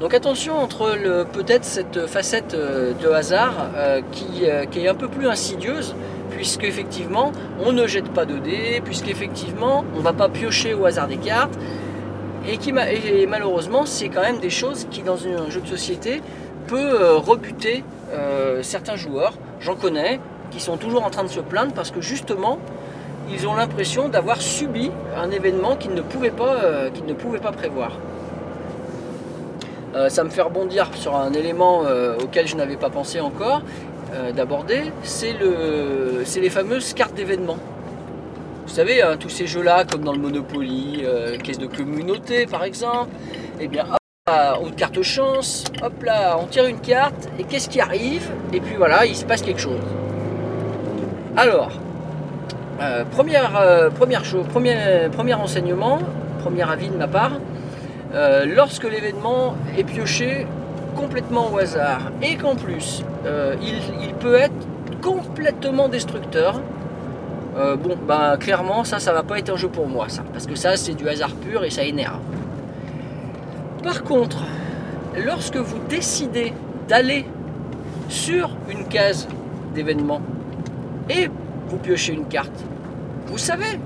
Donc 0.00 0.14
attention 0.14 0.56
entre 0.56 0.96
peut-être 1.30 1.66
cette 1.66 2.06
facette 2.06 2.54
euh, 2.54 2.94
de 2.94 3.08
hasard 3.08 3.52
euh, 3.76 4.00
qui, 4.10 4.46
euh, 4.48 4.64
qui 4.64 4.80
est 4.80 4.88
un 4.88 4.94
peu 4.94 5.08
plus 5.08 5.28
insidieuse, 5.28 5.94
puisque 6.30 6.64
effectivement 6.64 7.32
on 7.62 7.72
ne 7.72 7.86
jette 7.86 8.08
pas 8.08 8.24
de 8.24 8.38
dés, 8.38 8.80
puisqu'effectivement 8.82 9.84
on 9.94 9.98
ne 9.98 10.02
va 10.02 10.14
pas 10.14 10.30
piocher 10.30 10.72
au 10.72 10.86
hasard 10.86 11.06
des 11.06 11.18
cartes, 11.18 11.52
et 12.48 12.56
qui 12.56 12.72
malheureusement 12.72 13.84
c'est 13.84 14.08
quand 14.08 14.22
même 14.22 14.38
des 14.38 14.48
choses 14.48 14.86
qui 14.90 15.02
dans 15.02 15.26
un 15.26 15.50
jeu 15.50 15.60
de 15.60 15.68
société 15.68 16.22
peut 16.66 17.16
rebuter 17.16 17.84
certains 18.62 18.96
joueurs. 18.96 19.34
J'en 19.60 19.74
connais 19.74 20.18
qui 20.50 20.60
sont 20.60 20.78
toujours 20.78 21.04
en 21.04 21.10
train 21.10 21.24
de 21.24 21.28
se 21.28 21.40
plaindre 21.40 21.74
parce 21.74 21.90
que 21.90 22.00
justement, 22.00 22.58
ils 23.30 23.46
ont 23.46 23.54
l'impression 23.54 24.08
d'avoir 24.08 24.40
subi 24.40 24.90
un 25.14 25.30
événement 25.30 25.76
qu'ils 25.76 25.92
ne 25.92 26.00
pouvaient 26.00 26.30
pas 26.30 27.52
prévoir. 27.52 27.98
Euh, 29.96 30.08
ça 30.08 30.22
me 30.22 30.30
fait 30.30 30.42
rebondir 30.42 30.88
sur 30.94 31.16
un 31.16 31.32
élément 31.32 31.82
euh, 31.84 32.16
auquel 32.22 32.46
je 32.46 32.54
n'avais 32.54 32.76
pas 32.76 32.90
pensé 32.90 33.18
encore 33.18 33.62
euh, 34.14 34.30
d'aborder, 34.30 34.92
c'est 35.02 35.32
le, 35.32 36.22
les 36.40 36.50
fameuses 36.50 36.94
cartes 36.94 37.14
d'événements. 37.14 37.58
Vous 38.66 38.72
savez, 38.72 39.02
hein, 39.02 39.16
tous 39.18 39.30
ces 39.30 39.48
jeux-là, 39.48 39.84
comme 39.84 40.04
dans 40.04 40.12
le 40.12 40.20
Monopoly, 40.20 41.02
euh, 41.04 41.36
caisse 41.38 41.58
de 41.58 41.66
communauté 41.66 42.46
par 42.46 42.62
exemple, 42.62 43.10
eh 43.58 43.66
bien, 43.66 43.84
hop, 43.90 43.98
là, 44.28 44.60
haute 44.60 44.76
carte 44.76 45.02
chance, 45.02 45.64
hop 45.82 46.00
là, 46.04 46.38
on 46.40 46.46
tire 46.46 46.66
une 46.66 46.80
carte, 46.80 47.28
et 47.40 47.42
qu'est-ce 47.42 47.68
qui 47.68 47.80
arrive? 47.80 48.30
Et 48.52 48.60
puis 48.60 48.76
voilà, 48.76 49.06
il 49.06 49.16
se 49.16 49.24
passe 49.24 49.42
quelque 49.42 49.60
chose. 49.60 49.80
Alors, 51.36 51.72
première, 53.10 53.90
première 53.98 54.24
chose, 54.24 54.46
premier, 54.48 55.08
premier 55.12 55.34
renseignement, 55.34 55.98
premier 56.42 56.68
avis 56.68 56.88
de 56.88 56.96
ma 56.96 57.06
part, 57.08 57.32
euh, 58.12 58.44
lorsque 58.44 58.84
l'événement 58.84 59.54
est 59.78 59.84
pioché 59.84 60.46
complètement 60.96 61.52
au 61.52 61.58
hasard 61.58 62.10
et 62.22 62.36
qu'en 62.36 62.56
plus 62.56 63.04
euh, 63.24 63.54
il, 63.62 64.14
peut 64.14 64.34
être 64.34 64.52
complètement 65.00 65.88
destructeur, 65.88 66.60
euh, 67.56 67.76
bon, 67.76 67.96
bah 68.06 68.36
clairement, 68.38 68.84
ça, 68.84 68.98
ça 68.98 69.12
va 69.12 69.22
pas 69.22 69.38
être 69.38 69.50
un 69.50 69.56
jeu 69.56 69.68
pour 69.68 69.86
moi, 69.86 70.08
ça, 70.08 70.24
parce 70.32 70.46
que 70.46 70.56
ça, 70.56 70.76
c'est 70.76 70.94
du 70.94 71.08
hasard 71.08 71.34
pur 71.36 71.64
et 71.64 71.70
ça 71.70 71.84
énerve. 71.84 72.18
Par 73.82 74.02
contre, 74.02 74.42
lorsque 75.24 75.56
vous 75.56 75.78
décidez 75.88 76.52
d'aller 76.88 77.24
sur 78.08 78.50
une 78.68 78.86
case 78.86 79.28
d'événement 79.74 80.20
et 81.08 81.28
vous 81.68 81.78
piochez 81.78 82.12
une 82.12 82.26
carte, 82.26 82.64
vous 83.26 83.38
savez 83.38 83.78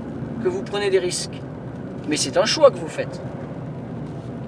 que 0.43 0.49
vous 0.49 0.63
prenez 0.63 0.89
des 0.89 0.99
risques, 0.99 1.39
mais 2.09 2.17
c'est 2.17 2.37
un 2.37 2.45
choix 2.45 2.71
que 2.71 2.77
vous 2.77 2.87
faites. 2.87 3.21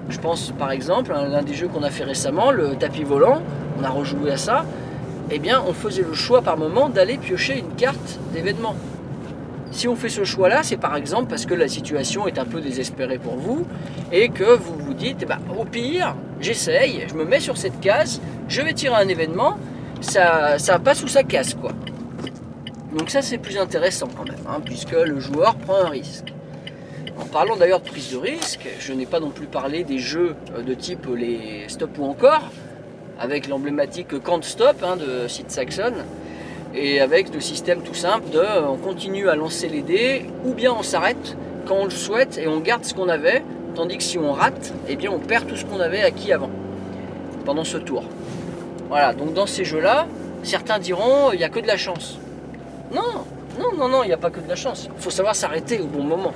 Je 0.08 0.18
pense 0.18 0.52
par 0.58 0.70
exemple 0.70 1.12
à 1.12 1.26
l'un 1.28 1.42
des 1.42 1.54
jeux 1.54 1.68
qu'on 1.68 1.82
a 1.82 1.90
fait 1.90 2.04
récemment, 2.04 2.50
le 2.50 2.76
tapis 2.76 3.04
volant, 3.04 3.42
on 3.78 3.84
a 3.84 3.90
rejoué 3.90 4.32
à 4.32 4.36
ça, 4.36 4.64
eh 5.30 5.38
bien 5.38 5.62
on 5.66 5.72
faisait 5.72 6.02
le 6.02 6.14
choix 6.14 6.40
par 6.42 6.56
moment 6.56 6.88
d'aller 6.88 7.18
piocher 7.18 7.58
une 7.58 7.74
carte 7.76 8.18
d'événement. 8.32 8.74
Si 9.70 9.86
on 9.86 9.96
fait 9.96 10.08
ce 10.08 10.24
choix-là, 10.24 10.62
c'est 10.62 10.78
par 10.78 10.96
exemple 10.96 11.26
parce 11.28 11.44
que 11.44 11.52
la 11.52 11.68
situation 11.68 12.26
est 12.26 12.38
un 12.38 12.46
peu 12.46 12.62
désespérée 12.62 13.18
pour 13.18 13.36
vous 13.36 13.66
et 14.10 14.30
que 14.30 14.56
vous 14.56 14.78
vous 14.78 14.94
dites, 14.94 15.18
eh 15.22 15.26
ben, 15.26 15.38
au 15.58 15.64
pire, 15.64 16.16
j'essaye, 16.40 17.04
je 17.06 17.14
me 17.14 17.26
mets 17.26 17.40
sur 17.40 17.58
cette 17.58 17.78
case, 17.80 18.20
je 18.48 18.62
vais 18.62 18.72
tirer 18.72 18.94
un 18.94 19.08
événement, 19.08 19.58
ça, 20.00 20.58
ça 20.58 20.78
passe 20.78 21.02
ou 21.04 21.08
ça 21.08 21.22
casse 21.22 21.54
quoi. 21.54 21.72
Donc 22.96 23.10
ça 23.10 23.20
c'est 23.20 23.38
plus 23.38 23.58
intéressant 23.58 24.08
quand 24.16 24.24
même, 24.24 24.40
hein, 24.48 24.60
puisque 24.64 24.92
le 24.92 25.20
joueur 25.20 25.54
prend 25.56 25.84
un 25.84 25.90
risque. 25.90 26.32
En 27.20 27.24
parlant 27.24 27.56
d'ailleurs 27.56 27.80
de 27.80 27.88
prise 27.88 28.12
de 28.12 28.16
risque, 28.16 28.68
je 28.78 28.92
n'ai 28.92 29.06
pas 29.06 29.18
non 29.18 29.30
plus 29.30 29.46
parlé 29.46 29.82
des 29.82 29.98
jeux 29.98 30.36
euh, 30.56 30.62
de 30.62 30.74
type 30.74 31.06
les 31.14 31.64
stop 31.68 31.98
ou 31.98 32.04
encore, 32.04 32.42
avec 33.18 33.48
l'emblématique 33.48 34.20
Can't 34.22 34.42
Stop 34.42 34.76
hein, 34.84 34.96
de 34.96 35.26
Sid 35.26 35.50
Saxon, 35.50 35.94
et 36.74 37.00
avec 37.00 37.34
le 37.34 37.40
système 37.40 37.82
tout 37.82 37.94
simple 37.94 38.30
de 38.30 38.38
euh, 38.38 38.68
on 38.68 38.76
continue 38.76 39.28
à 39.28 39.34
lancer 39.34 39.68
les 39.68 39.82
dés, 39.82 40.26
ou 40.44 40.54
bien 40.54 40.72
on 40.72 40.82
s'arrête 40.82 41.36
quand 41.66 41.74
on 41.74 41.84
le 41.84 41.90
souhaite 41.90 42.38
et 42.38 42.46
on 42.46 42.60
garde 42.60 42.84
ce 42.84 42.94
qu'on 42.94 43.08
avait, 43.08 43.42
tandis 43.74 43.98
que 43.98 44.04
si 44.04 44.16
on 44.18 44.32
rate, 44.32 44.72
eh 44.88 44.94
bien 44.94 45.10
on 45.10 45.18
perd 45.18 45.46
tout 45.46 45.56
ce 45.56 45.64
qu'on 45.64 45.80
avait 45.80 46.02
acquis 46.02 46.32
avant, 46.32 46.50
pendant 47.44 47.64
ce 47.64 47.78
tour. 47.78 48.04
Voilà, 48.88 49.12
donc 49.12 49.34
dans 49.34 49.46
ces 49.46 49.64
jeux-là, 49.64 50.06
certains 50.44 50.78
diront 50.78 51.32
il 51.32 51.38
n'y 51.38 51.44
a 51.44 51.48
que 51.48 51.60
de 51.60 51.66
la 51.66 51.76
chance. 51.76 52.18
Non, 52.94 53.24
non, 53.58 53.76
non, 53.76 53.88
non, 53.88 54.04
il 54.04 54.06
n'y 54.06 54.12
a 54.12 54.18
pas 54.18 54.30
que 54.30 54.40
de 54.40 54.48
la 54.48 54.56
chance. 54.56 54.88
Il 54.96 55.02
faut 55.02 55.10
savoir 55.10 55.34
s'arrêter 55.34 55.80
au 55.80 55.86
bon 55.86 56.04
moment. 56.04 56.32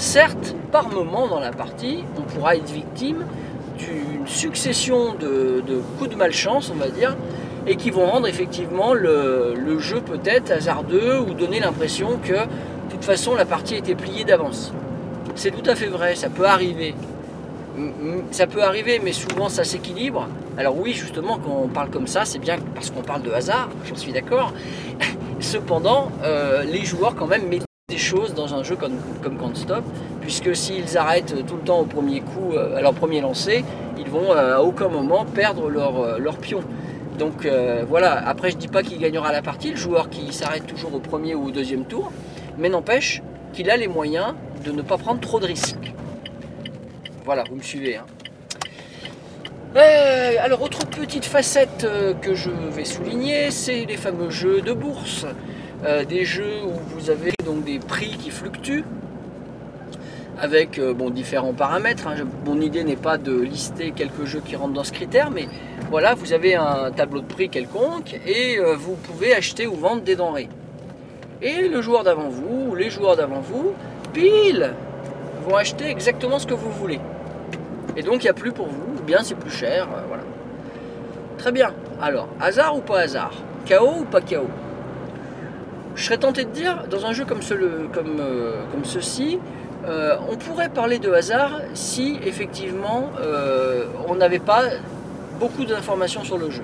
Certes, 0.00 0.56
par 0.72 0.88
moment 0.88 1.28
dans 1.28 1.40
la 1.40 1.52
partie, 1.52 2.04
on 2.16 2.22
pourra 2.22 2.56
être 2.56 2.70
victime 2.70 3.26
d'une 3.76 4.26
succession 4.26 5.12
de, 5.12 5.62
coups 5.98 6.08
de 6.08 6.16
malchance, 6.16 6.72
on 6.74 6.78
va 6.78 6.88
dire, 6.88 7.14
et 7.66 7.76
qui 7.76 7.90
vont 7.90 8.06
rendre 8.06 8.26
effectivement 8.26 8.94
le, 8.94 9.78
jeu 9.78 10.00
peut-être 10.00 10.52
hasardeux 10.52 11.20
ou 11.20 11.34
donner 11.34 11.60
l'impression 11.60 12.18
que 12.24 12.32
de 12.32 12.90
toute 12.90 13.04
façon 13.04 13.34
la 13.34 13.44
partie 13.44 13.74
était 13.74 13.94
pliée 13.94 14.24
d'avance. 14.24 14.72
C'est 15.34 15.50
tout 15.50 15.68
à 15.68 15.74
fait 15.74 15.88
vrai, 15.88 16.14
ça 16.14 16.30
peut 16.30 16.46
arriver. 16.46 16.94
Ça 18.30 18.46
peut 18.46 18.62
arriver, 18.62 19.02
mais 19.04 19.12
souvent 19.12 19.50
ça 19.50 19.64
s'équilibre. 19.64 20.28
Alors 20.56 20.78
oui, 20.78 20.94
justement, 20.94 21.38
quand 21.38 21.60
on 21.62 21.68
parle 21.68 21.90
comme 21.90 22.06
ça, 22.06 22.24
c'est 22.24 22.38
bien 22.38 22.56
parce 22.74 22.90
qu'on 22.90 23.02
parle 23.02 23.20
de 23.20 23.32
hasard, 23.32 23.68
j'en 23.86 23.96
suis 23.96 24.12
d'accord. 24.12 24.54
Cependant, 25.40 26.10
euh, 26.24 26.62
les 26.62 26.86
joueurs 26.86 27.14
quand 27.14 27.26
même 27.26 27.42
des 27.90 27.98
choses 27.98 28.32
dans 28.34 28.54
un 28.54 28.62
jeu 28.62 28.76
comme, 28.76 28.98
comme 29.22 29.36
Can't 29.36 29.56
Stop, 29.56 29.84
puisque 30.22 30.56
s'ils 30.56 30.96
arrêtent 30.96 31.44
tout 31.46 31.56
le 31.56 31.62
temps 31.62 31.80
au 31.80 31.84
premier 31.84 32.20
coup, 32.20 32.52
euh, 32.52 32.76
à 32.76 32.80
leur 32.80 32.94
premier 32.94 33.20
lancer, 33.20 33.64
ils 33.98 34.08
vont 34.08 34.32
euh, 34.32 34.56
à 34.56 34.62
aucun 34.62 34.88
moment 34.88 35.26
perdre 35.26 35.68
leur, 35.68 36.00
euh, 36.00 36.18
leur 36.18 36.38
pion. 36.38 36.60
Donc 37.18 37.46
voilà, 37.86 38.12
après 38.26 38.50
je 38.50 38.56
dis 38.56 38.68
pas 38.68 38.82
qu'il 38.82 38.98
gagnera 38.98 39.30
la 39.30 39.42
partie, 39.42 39.72
le 39.72 39.76
joueur 39.76 40.08
qui 40.08 40.32
s'arrête 40.32 40.66
toujours 40.66 40.94
au 40.94 41.00
premier 41.00 41.34
ou 41.34 41.48
au 41.48 41.50
deuxième 41.50 41.84
tour, 41.84 42.10
mais 42.56 42.70
n'empêche 42.70 43.20
qu'il 43.52 43.68
a 43.68 43.76
les 43.76 43.88
moyens 43.88 44.32
de 44.64 44.72
ne 44.72 44.80
pas 44.80 44.96
prendre 44.96 45.20
trop 45.20 45.38
de 45.38 45.44
risques. 45.44 45.92
Voilà, 47.26 47.44
vous 47.50 47.56
me 47.56 47.62
suivez. 47.62 47.98
hein. 47.98 48.06
Alors, 50.42 50.62
autre 50.62 50.86
petite 50.86 51.26
facette 51.26 51.86
que 52.22 52.34
je 52.34 52.48
vais 52.74 52.86
souligner, 52.86 53.50
c'est 53.50 53.84
les 53.84 53.98
fameux 53.98 54.30
jeux 54.30 54.62
de 54.62 54.72
bourse. 54.72 55.26
Euh, 55.84 56.04
des 56.04 56.26
jeux 56.26 56.62
où 56.66 56.72
vous 56.94 57.08
avez 57.08 57.32
donc 57.44 57.64
des 57.64 57.78
prix 57.78 58.10
qui 58.18 58.30
fluctuent 58.30 58.84
avec 60.38 60.78
euh, 60.78 60.94
différents 61.10 61.54
paramètres. 61.54 62.06
hein. 62.06 62.16
Mon 62.44 62.60
idée 62.60 62.84
n'est 62.84 62.96
pas 62.96 63.16
de 63.16 63.32
lister 63.40 63.92
quelques 63.92 64.24
jeux 64.26 64.42
qui 64.44 64.56
rentrent 64.56 64.74
dans 64.74 64.84
ce 64.84 64.92
critère, 64.92 65.30
mais 65.30 65.48
voilà, 65.90 66.14
vous 66.14 66.34
avez 66.34 66.54
un 66.54 66.90
tableau 66.90 67.20
de 67.20 67.26
prix 67.26 67.48
quelconque 67.48 68.20
et 68.26 68.58
euh, 68.58 68.74
vous 68.76 68.94
pouvez 68.94 69.34
acheter 69.34 69.66
ou 69.66 69.74
vendre 69.74 70.02
des 70.02 70.16
denrées. 70.16 70.50
Et 71.40 71.68
le 71.68 71.80
joueur 71.80 72.04
d'avant 72.04 72.28
vous, 72.28 72.72
ou 72.72 72.74
les 72.74 72.90
joueurs 72.90 73.16
d'avant 73.16 73.40
vous, 73.40 73.72
pile, 74.12 74.74
vont 75.46 75.56
acheter 75.56 75.86
exactement 75.86 76.38
ce 76.38 76.46
que 76.46 76.54
vous 76.54 76.70
voulez. 76.70 77.00
Et 77.96 78.02
donc 78.02 78.16
il 78.16 78.26
n'y 78.26 78.30
a 78.30 78.34
plus 78.34 78.52
pour 78.52 78.66
vous, 78.66 78.98
ou 78.98 79.02
bien 79.02 79.22
c'est 79.22 79.34
plus 79.34 79.50
cher, 79.50 79.88
voilà. 80.08 80.24
Très 81.38 81.52
bien. 81.52 81.72
Alors, 82.02 82.28
hasard 82.38 82.76
ou 82.76 82.80
pas 82.80 83.00
hasard? 83.00 83.32
Chaos 83.64 84.00
ou 84.00 84.04
pas 84.04 84.20
chaos 84.20 84.50
Je 86.00 86.06
serais 86.06 86.16
tenté 86.16 86.46
de 86.46 86.50
dire, 86.50 86.84
dans 86.90 87.04
un 87.04 87.12
jeu 87.12 87.26
comme, 87.26 87.40
comme, 87.92 88.20
euh, 88.20 88.62
comme 88.72 88.86
ceci, 88.86 89.38
euh, 89.86 90.16
on 90.30 90.36
pourrait 90.36 90.70
parler 90.70 90.98
de 90.98 91.12
hasard 91.12 91.60
si 91.74 92.18
effectivement 92.24 93.10
euh, 93.20 93.84
on 94.08 94.14
n'avait 94.14 94.38
pas 94.38 94.62
beaucoup 95.38 95.66
d'informations 95.66 96.24
sur 96.24 96.38
le 96.38 96.48
jeu. 96.48 96.62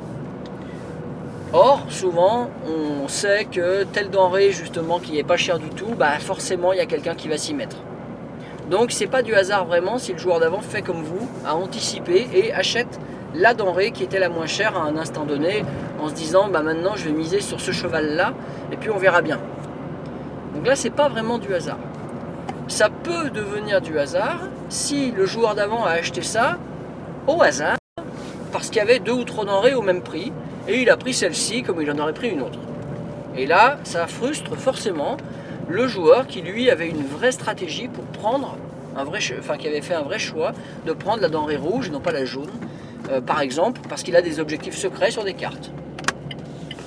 Or, 1.52 1.84
souvent, 1.90 2.48
on 2.66 3.08
sait 3.08 3.44
que 3.44 3.84
telle 3.84 4.08
denrée 4.08 4.52
justement 4.52 5.00
qui 5.00 5.18
est 5.18 5.22
pas 5.22 5.36
chère 5.36 5.58
du 5.58 5.68
tout, 5.68 5.94
bah 5.98 6.18
forcément 6.18 6.72
il 6.72 6.78
y 6.78 6.82
a 6.82 6.86
quelqu'un 6.86 7.14
qui 7.14 7.28
va 7.28 7.36
s'y 7.36 7.52
mettre. 7.52 7.76
Donc 8.70 8.90
c'est 8.90 9.06
pas 9.06 9.20
du 9.20 9.34
hasard 9.34 9.66
vraiment 9.66 9.98
si 9.98 10.14
le 10.14 10.18
joueur 10.18 10.40
d'avant 10.40 10.62
fait 10.62 10.80
comme 10.80 11.02
vous, 11.02 11.28
a 11.44 11.54
anticipé 11.54 12.26
et 12.32 12.54
achète 12.54 12.98
la 13.34 13.52
denrée 13.52 13.90
qui 13.90 14.02
était 14.02 14.18
la 14.18 14.30
moins 14.30 14.46
chère 14.46 14.78
à 14.78 14.84
un 14.84 14.96
instant 14.96 15.26
donné 15.26 15.62
en 16.00 16.08
se 16.08 16.14
disant 16.14 16.48
bah 16.48 16.62
maintenant 16.62 16.96
je 16.96 17.04
vais 17.04 17.12
miser 17.12 17.42
sur 17.42 17.60
ce 17.60 17.70
cheval 17.70 18.16
là 18.16 18.32
et 18.72 18.76
puis 18.76 18.90
on 18.90 18.98
verra 18.98 19.22
bien. 19.22 19.38
Donc 20.54 20.66
là 20.66 20.76
c'est 20.76 20.90
pas 20.90 21.08
vraiment 21.08 21.38
du 21.38 21.54
hasard. 21.54 21.78
Ça 22.68 22.88
peut 22.88 23.30
devenir 23.30 23.80
du 23.80 23.98
hasard 23.98 24.40
si 24.68 25.12
le 25.12 25.26
joueur 25.26 25.54
d'avant 25.54 25.84
a 25.84 25.90
acheté 25.90 26.22
ça 26.22 26.58
au 27.26 27.42
hasard 27.42 27.76
parce 28.52 28.68
qu'il 28.68 28.78
y 28.78 28.80
avait 28.80 28.98
deux 28.98 29.12
ou 29.12 29.24
trois 29.24 29.44
denrées 29.44 29.74
au 29.74 29.82
même 29.82 30.02
prix 30.02 30.32
et 30.68 30.80
il 30.82 30.90
a 30.90 30.96
pris 30.96 31.14
celle-ci 31.14 31.62
comme 31.62 31.80
il 31.80 31.90
en 31.90 31.98
aurait 31.98 32.12
pris 32.12 32.30
une 32.30 32.42
autre. 32.42 32.58
Et 33.36 33.46
là, 33.46 33.78
ça 33.84 34.06
frustre 34.06 34.56
forcément 34.56 35.16
le 35.68 35.86
joueur 35.86 36.26
qui 36.26 36.40
lui 36.40 36.70
avait 36.70 36.88
une 36.88 37.04
vraie 37.04 37.32
stratégie 37.32 37.88
pour 37.88 38.04
prendre 38.04 38.56
un 38.96 39.04
vrai, 39.04 39.18
enfin 39.38 39.56
qui 39.56 39.68
avait 39.68 39.82
fait 39.82 39.94
un 39.94 40.02
vrai 40.02 40.18
choix 40.18 40.52
de 40.86 40.92
prendre 40.92 41.20
la 41.20 41.28
denrée 41.28 41.56
rouge 41.56 41.88
et 41.88 41.90
non 41.90 42.00
pas 42.00 42.12
la 42.12 42.24
jaune, 42.24 42.50
euh, 43.10 43.20
par 43.20 43.40
exemple, 43.40 43.80
parce 43.88 44.02
qu'il 44.02 44.16
a 44.16 44.22
des 44.22 44.40
objectifs 44.40 44.76
secrets 44.76 45.10
sur 45.10 45.24
des 45.24 45.34
cartes. 45.34 45.70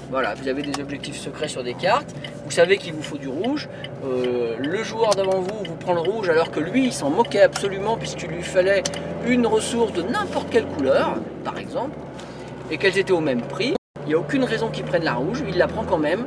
Voilà, 0.09 0.33
vous 0.33 0.47
avez 0.47 0.63
des 0.63 0.81
objectifs 0.81 1.19
secrets 1.19 1.47
sur 1.47 1.63
des 1.63 1.75
cartes, 1.75 2.15
vous 2.43 2.49
savez 2.49 2.77
qu'il 2.77 2.93
vous 2.93 3.03
faut 3.03 3.19
du 3.19 3.27
rouge, 3.27 3.69
euh, 4.03 4.55
le 4.57 4.83
joueur 4.83 5.11
d'avant 5.11 5.39
vous 5.39 5.63
vous 5.63 5.75
prend 5.75 5.93
le 5.93 5.99
rouge 5.99 6.29
alors 6.29 6.49
que 6.49 6.59
lui 6.59 6.85
il 6.85 6.93
s'en 6.93 7.11
moquait 7.11 7.43
absolument 7.43 7.95
puisqu'il 7.95 8.29
lui 8.29 8.41
fallait 8.41 8.81
une 9.27 9.45
ressource 9.45 9.93
de 9.93 10.01
n'importe 10.01 10.49
quelle 10.49 10.65
couleur, 10.65 11.17
par 11.43 11.59
exemple, 11.59 11.95
et 12.71 12.77
qu'elles 12.77 12.97
étaient 12.97 13.13
au 13.13 13.19
même 13.19 13.41
prix. 13.41 13.75
Il 14.05 14.07
n'y 14.07 14.15
a 14.15 14.17
aucune 14.17 14.43
raison 14.43 14.69
qu'il 14.69 14.83
prenne 14.83 15.03
la 15.03 15.13
rouge, 15.13 15.43
il 15.47 15.59
la 15.59 15.67
prend 15.67 15.83
quand 15.83 15.99
même. 15.99 16.25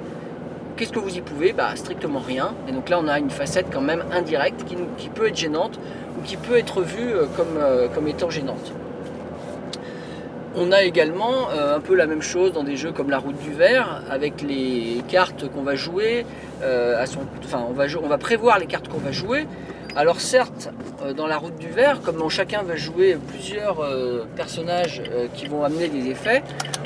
Qu'est-ce 0.77 0.93
que 0.93 1.01
vous 1.01 1.17
y 1.17 1.21
pouvez? 1.21 1.53
Bah 1.53 1.75
strictement 1.75 2.21
rien. 2.21 2.55
Et 2.69 2.73
donc 2.73 2.89
là 2.89 3.01
on 3.03 3.09
a 3.09 3.19
une 3.19 3.31
facette 3.31 3.67
quand 3.73 3.81
même 3.81 4.05
indirecte 4.13 4.65
qui, 4.65 5.09
peut 5.09 5.27
être 5.27 5.37
gênante 5.37 5.81
ou 6.17 6.23
qui 6.23 6.37
peut 6.37 6.57
être 6.57 6.83
vue 6.83 7.15
euh, 7.15 7.27
euh, 7.59 7.89
comme 7.89 8.07
étant 8.07 8.31
gênante. 8.31 8.73
On 10.55 10.71
a 10.71 10.83
également 10.83 11.49
euh, 11.51 11.77
un 11.77 11.81
peu 11.81 11.95
la 11.95 12.07
même 12.07 12.21
chose 12.21 12.53
dans 12.53 12.63
des 12.63 12.77
jeux 12.77 12.93
comme 12.93 13.09
la 13.09 13.19
route 13.19 13.39
du 13.39 13.53
verre, 13.53 14.03
avec 14.11 14.43
les 14.43 15.03
cartes 15.09 15.49
qu'on 15.51 15.63
va 15.63 15.77
jouer. 15.77 16.27
euh, 16.63 17.03
enfin, 17.45 17.67
on 17.67 18.07
va, 18.07 18.19
prévoir 18.19 18.59
les 18.59 18.67
cartes 18.67 18.89
qu'on 18.89 18.99
va 18.99 19.13
jouer. 19.13 19.47
Alors 19.97 20.21
certes, 20.21 20.71
euh, 21.03 21.15
dans 21.15 21.27
la 21.27 21.39
route 21.39 21.57
du 21.57 21.69
verre, 21.69 22.03
comme 22.03 22.29
chacun 22.29 22.63
va 22.63 22.77
jouer 22.77 23.17
plusieurs 23.29 23.81
personnages 24.37 25.03
qui 25.35 25.47
vont 25.47 25.65
amener 25.65 25.89
des 25.89 26.11
effets, 26.11 26.43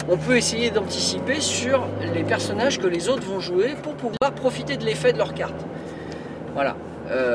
on 0.09 0.17
peut 0.17 0.37
essayer 0.37 0.71
d'anticiper 0.71 1.41
sur 1.41 1.89
les 2.15 2.23
personnages 2.23 2.79
que 2.79 2.87
les 2.87 3.09
autres 3.09 3.25
vont 3.25 3.41
jouer 3.41 3.75
pour 3.83 3.95
pouvoir 3.95 4.33
profiter 4.37 4.77
de 4.77 4.85
l'effet 4.85 5.13
de 5.13 5.19
leurs 5.19 5.35
cartes. 5.35 5.67
Voilà. 6.55 6.77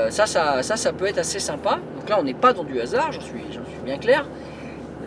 Ça, 0.10 0.26
ça, 0.26 0.94
peut 0.94 1.08
être 1.08 1.20
assez 1.20 1.40
sympa. 1.40 1.80
Donc 1.98 2.10
là, 2.10 2.18
on 2.20 2.24
n'est 2.24 2.34
pas 2.34 2.54
dans 2.54 2.64
du 2.64 2.80
hasard, 2.80 3.12
j'en 3.12 3.22
suis 3.22 3.44
bien 3.86 3.98
clair. 3.98 4.26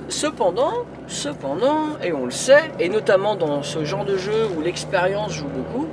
Cependant, 0.08 0.84
cependant, 1.06 1.98
et 2.02 2.12
on 2.12 2.26
le 2.26 2.30
sait, 2.30 2.70
et 2.78 2.88
notamment 2.88 3.36
dans 3.36 3.62
ce 3.62 3.84
genre 3.84 4.04
de 4.04 4.16
jeu 4.16 4.48
où 4.56 4.60
l'expérience 4.60 5.32
joue 5.32 5.48
beaucoup, 5.48 5.86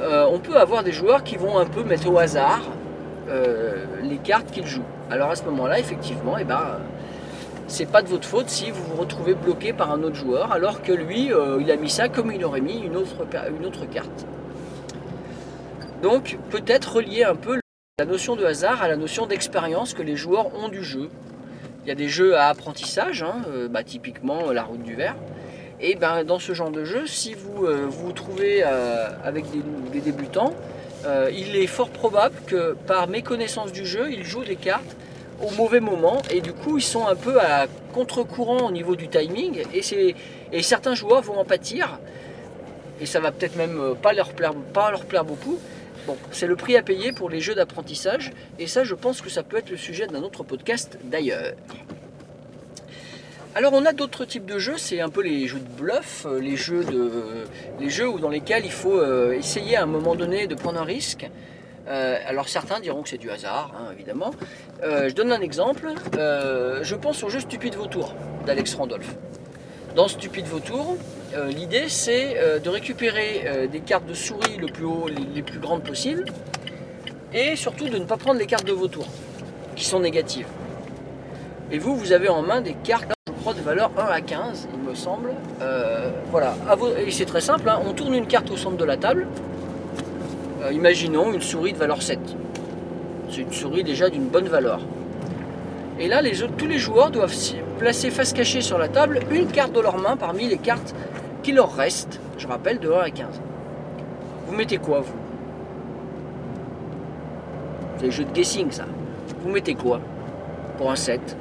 euh, 0.00 0.26
on 0.30 0.38
peut 0.38 0.56
avoir 0.56 0.82
des 0.82 0.92
joueurs 0.92 1.22
qui 1.22 1.36
vont 1.36 1.58
un 1.58 1.66
peu 1.66 1.82
mettre 1.82 2.10
au 2.10 2.18
hasard 2.18 2.62
euh, 3.28 3.84
les 4.02 4.16
cartes 4.16 4.50
qu'ils 4.50 4.66
jouent. 4.66 4.82
Alors 5.10 5.30
à 5.30 5.36
ce 5.36 5.44
moment-là, 5.44 5.78
effectivement, 5.78 6.36
eh 6.38 6.44
ben, 6.44 6.78
c'est 7.68 7.86
pas 7.86 8.02
de 8.02 8.08
votre 8.08 8.26
faute 8.26 8.48
si 8.48 8.70
vous 8.70 8.82
vous 8.82 9.00
retrouvez 9.00 9.34
bloqué 9.34 9.72
par 9.72 9.92
un 9.92 10.02
autre 10.02 10.16
joueur, 10.16 10.52
alors 10.52 10.82
que 10.82 10.92
lui, 10.92 11.32
euh, 11.32 11.58
il 11.60 11.70
a 11.70 11.76
mis 11.76 11.90
ça 11.90 12.08
comme 12.08 12.32
il 12.32 12.44
aurait 12.44 12.60
mis 12.60 12.78
une 12.80 12.96
autre, 12.96 13.26
une 13.56 13.66
autre 13.66 13.86
carte. 13.86 14.26
Donc 16.02 16.38
peut-être 16.50 16.96
relier 16.96 17.24
un 17.24 17.34
peu 17.34 17.58
la 17.98 18.04
notion 18.04 18.36
de 18.36 18.44
hasard 18.44 18.82
à 18.82 18.88
la 18.88 18.96
notion 18.96 19.26
d'expérience 19.26 19.94
que 19.94 20.02
les 20.02 20.16
joueurs 20.16 20.54
ont 20.54 20.68
du 20.68 20.84
jeu. 20.84 21.08
Il 21.88 21.92
y 21.92 21.92
a 21.92 21.94
des 21.94 22.10
jeux 22.10 22.36
à 22.36 22.48
apprentissage, 22.48 23.22
hein, 23.22 23.40
euh, 23.48 23.66
bah, 23.66 23.82
typiquement 23.82 24.48
euh, 24.48 24.52
la 24.52 24.62
route 24.62 24.82
du 24.82 24.94
verre. 24.94 25.16
Et 25.80 25.94
ben, 25.94 26.22
dans 26.22 26.38
ce 26.38 26.52
genre 26.52 26.70
de 26.70 26.84
jeu, 26.84 27.06
si 27.06 27.32
vous 27.32 27.64
euh, 27.64 27.86
vous, 27.88 28.12
trouvez 28.12 28.62
avec 28.62 29.46
des, 29.90 30.00
débutants, 30.02 30.52
il 31.32 31.56
est 31.56 31.66
fort 31.66 31.88
probable 31.88 32.34
que 32.46 32.76
par 32.86 33.08
méconnaissance 33.08 33.72
du 33.72 33.86
jeu, 33.86 34.12
ils 34.12 34.22
jouent 34.22 34.44
des 34.44 34.56
cartes 34.56 34.96
au 35.42 35.50
mauvais 35.52 35.80
moment 35.80 36.20
et 36.30 36.42
du 36.42 36.52
coup 36.52 36.76
ils 36.76 36.82
sont 36.82 37.06
un 37.06 37.14
peu 37.14 37.40
à 37.40 37.68
contre-courant 37.94 38.66
au 38.66 38.70
niveau 38.70 38.94
du 38.94 39.08
timing 39.08 39.62
et, 39.72 40.62
certains 40.62 40.94
joueurs 40.94 41.22
vont 41.22 41.38
en 41.38 41.46
pâtir 41.46 41.98
et 43.00 43.06
ça 43.06 43.18
va 43.18 43.32
peut-être 43.32 43.56
même 43.56 43.94
pas 44.02 44.12
leur 44.12 44.34
plaire 44.34 45.24
beaucoup. 45.24 45.58
C'est 46.32 46.46
le 46.46 46.56
prix 46.56 46.76
à 46.76 46.82
payer 46.82 47.12
pour 47.12 47.30
les 47.30 47.40
jeux 47.40 47.54
d'apprentissage 47.54 48.32
et 48.58 48.66
ça 48.66 48.84
je 48.84 48.94
pense 48.94 49.20
que 49.20 49.30
ça 49.30 49.42
peut 49.42 49.56
être 49.56 49.70
le 49.70 49.76
sujet 49.76 50.06
d'un 50.06 50.22
autre 50.22 50.44
podcast 50.44 50.98
d'ailleurs. 51.04 51.54
Alors 53.54 53.72
on 53.72 53.84
a 53.86 53.92
d'autres 53.92 54.24
types 54.24 54.44
de 54.44 54.58
jeux, 54.58 54.76
c'est 54.76 55.00
un 55.00 55.08
peu 55.08 55.22
les 55.22 55.48
jeux 55.48 55.58
de 55.58 55.82
bluff, 55.82 56.26
euh, 56.26 56.38
les 56.38 56.54
jeux, 56.54 56.84
de, 56.84 57.10
les 57.80 57.90
jeux 57.90 58.12
dans 58.20 58.28
lesquels 58.28 58.64
il 58.64 58.70
faut 58.70 59.00
euh, 59.00 59.32
essayer 59.32 59.74
à 59.74 59.82
un 59.82 59.86
moment 59.86 60.14
donné 60.14 60.46
de 60.46 60.54
prendre 60.54 60.80
un 60.80 60.84
risque. 60.84 61.28
Euh, 61.88 62.18
alors 62.26 62.48
certains 62.48 62.78
diront 62.78 63.02
que 63.02 63.08
c'est 63.08 63.18
du 63.18 63.30
hasard, 63.30 63.74
hein, 63.74 63.92
évidemment. 63.92 64.32
Je 64.82 65.12
donne 65.12 65.32
un 65.32 65.40
exemple. 65.40 65.88
Je 66.12 66.94
pense 66.94 67.24
au 67.24 67.30
jeu 67.30 67.40
Stupide 67.40 67.74
Vautour 67.74 68.14
d'Alex 68.46 68.74
Randolph. 68.74 69.16
Dans 69.96 70.06
Stupide 70.06 70.46
Vautour, 70.46 70.96
euh, 71.34 71.50
l'idée 71.50 71.88
c'est 71.88 72.38
euh, 72.38 72.58
de 72.58 72.70
récupérer 72.70 73.42
euh, 73.44 73.66
des 73.66 73.80
cartes 73.80 74.06
de 74.06 74.14
souris 74.14 74.56
le 74.58 74.66
plus 74.66 74.84
haut, 74.84 75.08
les, 75.34 75.42
plus 75.42 75.58
grandes 75.58 75.82
possibles, 75.82 76.24
et 77.34 77.54
surtout 77.54 77.88
de 77.88 77.98
ne 77.98 78.04
pas 78.04 78.16
prendre 78.16 78.38
les 78.38 78.46
cartes 78.46 78.66
de 78.66 78.72
vautour, 78.72 79.06
qui 79.76 79.84
sont 79.84 80.00
négatives. 80.00 80.46
Et 81.70 81.78
vous, 81.78 81.96
vous 81.96 82.12
avez 82.12 82.30
en 82.30 82.40
main 82.40 82.62
des 82.62 82.72
cartes, 82.72 83.12
je 83.26 83.32
crois, 83.32 83.52
de 83.52 83.60
valeur 83.60 83.90
1 83.98 84.04
à 84.04 84.20
15, 84.22 84.68
il 84.72 84.88
me 84.88 84.94
semble. 84.94 85.32
Voilà, 86.30 86.54
et 87.06 87.10
c'est 87.10 87.26
très 87.26 87.42
simple, 87.42 87.68
hein. 87.68 87.80
on 87.86 87.92
tourne 87.92 88.14
une 88.14 88.26
carte 88.26 88.50
au 88.50 88.56
centre 88.56 88.78
de 88.78 88.84
la 88.84 88.96
table. 88.96 89.26
Imaginons 90.72 91.32
une 91.32 91.42
souris 91.42 91.74
de 91.74 91.78
valeur 91.78 92.02
7. 92.02 92.18
C'est 93.30 93.42
une 93.42 93.52
souris 93.52 93.84
déjà 93.84 94.08
d'une 94.08 94.28
bonne 94.28 94.48
valeur. 94.48 94.80
Et 96.00 96.06
là, 96.06 96.22
tous 96.56 96.66
les 96.66 96.78
joueurs 96.78 97.10
doivent 97.10 97.34
placer 97.78 98.10
face 98.10 98.32
cachée 98.32 98.60
sur 98.60 98.78
la 98.78 98.88
table 98.88 99.20
une 99.32 99.46
carte 99.48 99.72
de 99.72 99.80
leur 99.80 99.98
main 99.98 100.16
parmi 100.16 100.46
les 100.46 100.58
cartes 100.58 100.94
qui 101.42 101.52
leur 101.52 101.74
restent, 101.74 102.20
je 102.38 102.46
rappelle, 102.46 102.78
de 102.78 102.90
1 102.90 102.98
à 103.00 103.10
15. 103.10 103.26
Vous 104.46 104.54
mettez 104.54 104.78
quoi, 104.78 105.00
vous? 105.00 105.18
C'est 107.98 108.06
le 108.06 108.10
jeu 108.12 108.24
de 108.24 108.30
guessing, 108.30 108.70
ça. 108.70 108.84
Vous 109.40 109.50
mettez 109.50 109.74
quoi? 109.74 110.00
Pour 110.76 110.90
un 110.90 110.96
7 110.96 111.36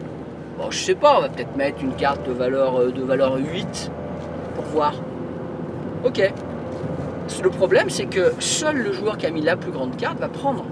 Bon, 0.58 0.72
je 0.72 0.78
sais 0.78 0.96
pas, 0.96 1.18
on 1.18 1.22
va 1.22 1.30
peut-être 1.30 1.56
mettre 1.56 1.84
une 1.84 1.94
carte 1.94 2.28
de 2.28 2.34
valeur, 2.34 2.82
euh, 2.82 2.92
de 2.92 3.04
valeur 3.04 3.38
8 3.38 3.92
pour 4.56 4.64
voir. 4.66 4.96
Ok. 6.04 6.34
Le 7.44 7.50
problème, 7.52 7.92
c'est 7.92 8.08
que 8.08 8.34
seul 8.40 8.78
le 8.78 8.92
joueur 8.92 9.18
qui 9.18 9.28
a 9.28 9.30
mis 9.30 9.42
la 9.42 9.56
plus 9.56 9.72
grande 9.72 9.96
carte 9.98 10.18
va 10.20 10.30
prendre 10.30 10.66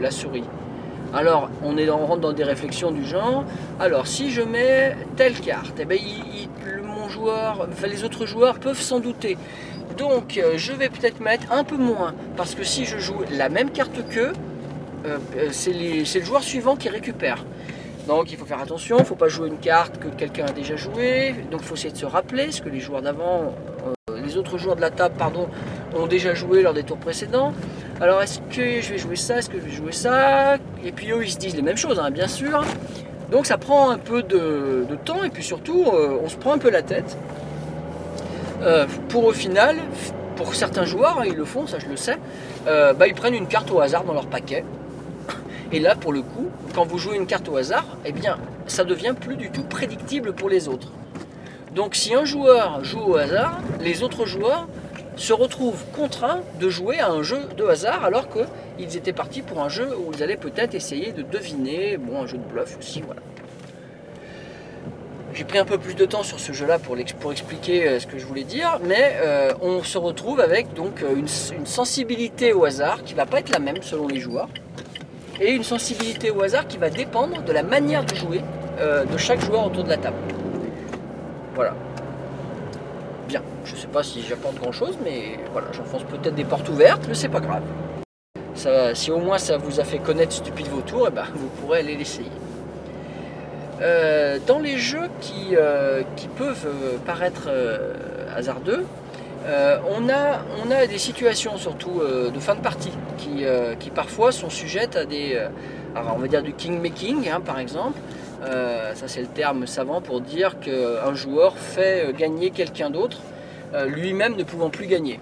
la 0.00 0.10
souris. 0.10 0.44
Alors, 1.16 1.48
on, 1.64 1.78
est, 1.78 1.88
rentre 1.88 2.18
dans 2.18 2.34
des 2.34 2.44
réflexions 2.44 2.90
du 2.90 3.02
genre, 3.02 3.44
alors 3.80 4.06
si 4.06 4.30
je 4.30 4.42
mets 4.42 4.94
telle 5.16 5.32
carte, 5.40 5.78
eh 5.80 5.86
ben, 5.86 5.98
mon 6.84 7.08
joueur, 7.08 7.66
les 7.82 8.04
autres 8.04 8.26
joueurs 8.26 8.58
peuvent 8.58 8.80
s'en 8.80 9.00
douter. 9.00 9.38
Donc, 9.96 10.36
euh, 10.36 10.58
je 10.58 10.74
vais 10.74 10.90
peut-être 10.90 11.20
mettre 11.20 11.50
un 11.52 11.64
peu 11.64 11.78
moins, 11.78 12.14
parce 12.36 12.54
que 12.54 12.64
si 12.64 12.84
je 12.84 12.98
joue 12.98 13.16
la 13.30 13.48
même 13.48 13.70
carte 13.70 14.06
qu'eux, 14.10 14.34
euh, 15.06 15.18
euh, 15.38 15.48
c'est 15.52 15.72
le 15.72 16.24
joueur 16.24 16.42
suivant 16.42 16.76
qui 16.76 16.90
récupère. 16.90 17.46
Donc 18.06 18.30
il 18.30 18.36
faut 18.36 18.44
faire 18.44 18.60
attention, 18.60 18.98
il 18.98 19.00
ne 19.00 19.06
faut 19.06 19.16
pas 19.16 19.28
jouer 19.28 19.48
une 19.48 19.58
carte 19.58 19.98
que 19.98 20.08
quelqu'un 20.08 20.46
a 20.46 20.52
déjà 20.52 20.76
jouée. 20.76 21.34
Donc 21.50 21.60
il 21.62 21.66
faut 21.66 21.74
essayer 21.74 21.92
de 21.92 21.96
se 21.96 22.06
rappeler 22.06 22.52
ce 22.52 22.60
que 22.60 22.68
les 22.68 22.78
joueurs 22.78 23.02
d'avant, 23.02 23.54
les 24.22 24.36
autres 24.36 24.58
joueurs 24.58 24.76
de 24.76 24.80
la 24.80 24.90
table, 24.90 25.16
pardon, 25.18 25.48
ont 25.94 26.06
déjà 26.06 26.34
joué 26.34 26.62
lors 26.62 26.74
des 26.74 26.84
tours 26.84 26.98
précédents. 26.98 27.52
Alors 28.00 28.22
est-ce 28.22 28.38
que 28.54 28.80
je 28.80 28.92
vais 28.92 28.98
jouer 28.98 29.16
ça, 29.16 29.38
est-ce 29.38 29.48
que 29.48 29.58
je 29.58 29.64
vais 29.64 29.72
jouer 29.72 29.92
ça? 29.92 30.58
Et 30.86 30.92
puis 30.92 31.10
eux 31.10 31.24
ils 31.24 31.32
se 31.32 31.38
disent 31.38 31.56
les 31.56 31.62
mêmes 31.62 31.76
choses, 31.76 31.98
hein, 31.98 32.10
bien 32.10 32.28
sûr. 32.28 32.64
Donc 33.30 33.46
ça 33.46 33.58
prend 33.58 33.90
un 33.90 33.98
peu 33.98 34.22
de, 34.22 34.86
temps 35.04 35.24
et 35.24 35.30
puis 35.30 35.42
surtout 35.42 35.84
euh, 35.92 36.18
on 36.22 36.28
se 36.28 36.36
prend 36.36 36.52
un 36.52 36.58
peu 36.58 36.70
la 36.70 36.82
tête. 36.82 37.18
Euh, 38.62 38.86
pour 39.08 39.26
au 39.26 39.32
final, 39.32 39.76
pour 40.36 40.54
certains 40.54 40.84
joueurs, 40.84 41.18
hein, 41.18 41.24
ils 41.26 41.34
le 41.34 41.44
font, 41.44 41.66
ça 41.66 41.78
je 41.78 41.86
le 41.86 41.96
sais, 41.96 42.16
euh, 42.68 42.92
bah, 42.92 43.08
ils 43.08 43.14
prennent 43.14 43.34
une 43.34 43.48
carte 43.48 43.70
au 43.70 43.80
hasard 43.80 44.04
dans 44.04 44.14
leur 44.14 44.26
paquet. 44.26 44.64
Et 45.72 45.80
là, 45.80 45.96
pour 45.96 46.12
le 46.12 46.22
coup, 46.22 46.46
quand 46.74 46.84
vous 46.84 46.98
jouez 46.98 47.16
une 47.16 47.26
carte 47.26 47.48
au 47.48 47.56
hasard, 47.56 47.84
eh 48.04 48.12
bien, 48.12 48.38
ça 48.68 48.84
devient 48.84 49.14
plus 49.20 49.36
du 49.36 49.50
tout 49.50 49.64
prédictible 49.64 50.32
pour 50.32 50.48
les 50.48 50.68
autres. 50.68 50.92
Donc, 51.74 51.96
si 51.96 52.14
un 52.14 52.24
joueur 52.24 52.84
joue 52.84 53.00
au 53.00 53.16
hasard, 53.16 53.58
les 53.80 54.04
autres 54.04 54.26
joueurs 54.26 54.68
se 55.16 55.32
retrouvent 55.32 55.84
contraints 55.94 56.42
de 56.60 56.68
jouer 56.68 57.00
à 57.00 57.10
un 57.10 57.22
jeu 57.22 57.40
de 57.56 57.64
hasard 57.64 58.04
alors 58.04 58.28
qu'ils 58.28 58.96
étaient 58.96 59.12
partis 59.12 59.42
pour 59.42 59.62
un 59.62 59.68
jeu 59.68 59.88
où 59.96 60.12
ils 60.14 60.22
allaient 60.22 60.36
peut-être 60.36 60.74
essayer 60.74 61.12
de 61.12 61.22
deviner, 61.22 61.96
bon, 61.96 62.22
un 62.22 62.26
jeu 62.26 62.38
de 62.38 62.44
bluff 62.44 62.76
aussi, 62.78 63.00
voilà. 63.00 63.22
J'ai 65.32 65.44
pris 65.44 65.58
un 65.58 65.66
peu 65.66 65.76
plus 65.76 65.94
de 65.94 66.06
temps 66.06 66.22
sur 66.22 66.40
ce 66.40 66.52
jeu-là 66.52 66.78
pour, 66.78 66.96
pour 67.20 67.30
expliquer 67.30 67.86
euh, 67.86 68.00
ce 68.00 68.06
que 68.06 68.18
je 68.18 68.24
voulais 68.24 68.44
dire, 68.44 68.78
mais 68.82 69.16
euh, 69.16 69.52
on 69.60 69.82
se 69.82 69.98
retrouve 69.98 70.40
avec 70.40 70.72
donc 70.72 71.02
euh, 71.02 71.14
une, 71.14 71.28
sensibilité 71.66 72.54
au 72.54 72.64
hasard 72.64 73.02
qui 73.04 73.12
va 73.12 73.26
pas 73.26 73.40
être 73.40 73.50
la 73.50 73.58
même 73.58 73.82
selon 73.82 74.08
les 74.08 74.18
joueurs 74.18 74.48
et 75.38 75.50
une 75.50 75.64
sensibilité 75.64 76.30
au 76.30 76.42
hasard 76.42 76.66
qui 76.66 76.78
va 76.78 76.88
dépendre 76.88 77.42
de 77.42 77.52
la 77.52 77.62
manière 77.62 78.04
de 78.04 78.14
jouer 78.14 78.40
de 78.78 79.16
chaque 79.16 79.40
joueur 79.40 79.66
autour 79.66 79.84
de 79.84 79.90
la 79.90 79.96
table. 79.98 80.16
Voilà. 81.54 81.74
Je 83.66 83.74
sais 83.74 83.88
pas 83.88 84.04
si 84.04 84.22
j'apporte 84.22 84.56
grand 84.56 84.72
chose, 84.72 84.96
mais 85.04 85.38
voilà, 85.52 85.68
j'enfonce 85.72 86.04
peut-être 86.04 86.34
des 86.34 86.44
portes 86.44 86.68
ouvertes, 86.68 87.04
mais 87.08 87.14
c'est 87.14 87.28
pas 87.28 87.40
grave. 87.40 87.62
Si 88.94 89.10
au 89.10 89.18
moins 89.18 89.38
ça 89.38 89.58
vous 89.58 89.80
a 89.80 89.84
fait 89.84 89.98
connaître 89.98 90.32
Stupide 90.32 90.68
Vautour, 90.68 91.06
eh 91.08 91.10
ben, 91.10 91.24
vous 91.34 91.48
pourrez 91.48 91.80
aller 91.80 91.96
l'essayer. 91.96 92.30
Euh, 93.82 94.38
dans 94.46 94.58
les 94.58 94.78
jeux 94.78 95.08
qui, 95.20 95.54
euh, 95.56 96.02
peuvent 96.38 96.66
euh, 96.66 96.96
paraître 97.04 97.50
hasardeux, 98.34 98.84
on, 99.46 100.08
a, 100.08 100.86
des 100.86 100.98
situations 100.98 101.56
surtout 101.56 102.00
de 102.00 102.40
fin 102.40 102.54
de 102.54 102.60
partie 102.60 102.92
qui, 103.18 103.90
parfois 103.90 104.32
sont 104.32 104.50
sujettes 104.50 104.96
à 104.96 105.04
des, 105.04 105.40
alors 105.94 106.14
on 106.16 106.18
va 106.18 106.26
dire 106.26 106.42
du 106.42 106.52
king 106.52 106.80
making 106.80 107.28
hein, 107.28 107.40
par 107.40 107.60
exemple. 107.60 107.98
Ça 108.42 109.06
c'est 109.06 109.20
le 109.20 109.28
terme 109.28 109.66
savant 109.66 110.00
pour 110.00 110.20
dire 110.20 110.58
qu'un 110.58 111.14
joueur 111.14 111.56
fait 111.58 112.12
gagner 112.18 112.50
quelqu'un 112.50 112.90
d'autre, 112.90 113.18
lui-même 113.88 114.36
ne 114.36 114.42
pouvant 114.42 114.70
plus 114.70 114.86
gagner. 114.86 115.20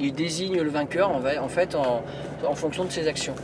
Il 0.00 0.12
désigne 0.12 0.60
le 0.60 0.70
vainqueur 0.70 1.10
en, 1.10 1.48
fait 1.48 1.76
en, 1.76 2.54
fonction 2.54 2.84
de 2.84 2.90
ses 2.90 3.06
actions. 3.06 3.34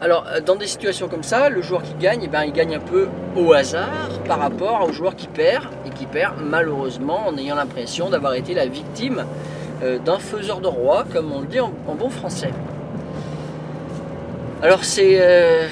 Alors, 0.00 0.26
euh, 0.28 0.40
dans 0.40 0.54
des 0.54 0.68
situations 0.68 1.08
comme 1.08 1.24
ça, 1.24 1.48
le 1.48 1.60
joueur 1.60 1.82
qui 1.82 1.94
gagne, 1.94 2.20
eh 2.22 2.28
ben, 2.28 2.44
il 2.44 2.52
gagne 2.52 2.76
un 2.76 2.80
peu 2.80 3.08
au 3.36 3.52
hasard 3.52 4.08
par 4.26 4.38
rapport 4.38 4.86
au 4.88 4.92
joueur 4.92 5.16
qui 5.16 5.26
perd, 5.26 5.66
et 5.86 5.90
qui 5.90 6.06
perd 6.06 6.36
malheureusement 6.40 7.26
en 7.26 7.36
ayant 7.36 7.56
l'impression 7.56 8.08
d'avoir 8.08 8.34
été 8.34 8.54
la 8.54 8.66
victime 8.66 9.24
euh, 9.82 9.98
d'un 9.98 10.20
faiseur 10.20 10.60
de 10.60 10.68
roi, 10.68 11.04
comme 11.12 11.32
on 11.32 11.40
le 11.40 11.46
dit 11.46 11.58
en, 11.58 11.72
bon 11.98 12.10
français. 12.10 12.50
Alors, 14.62 14.84
c'est. 14.84 15.18
euh, 15.20 15.66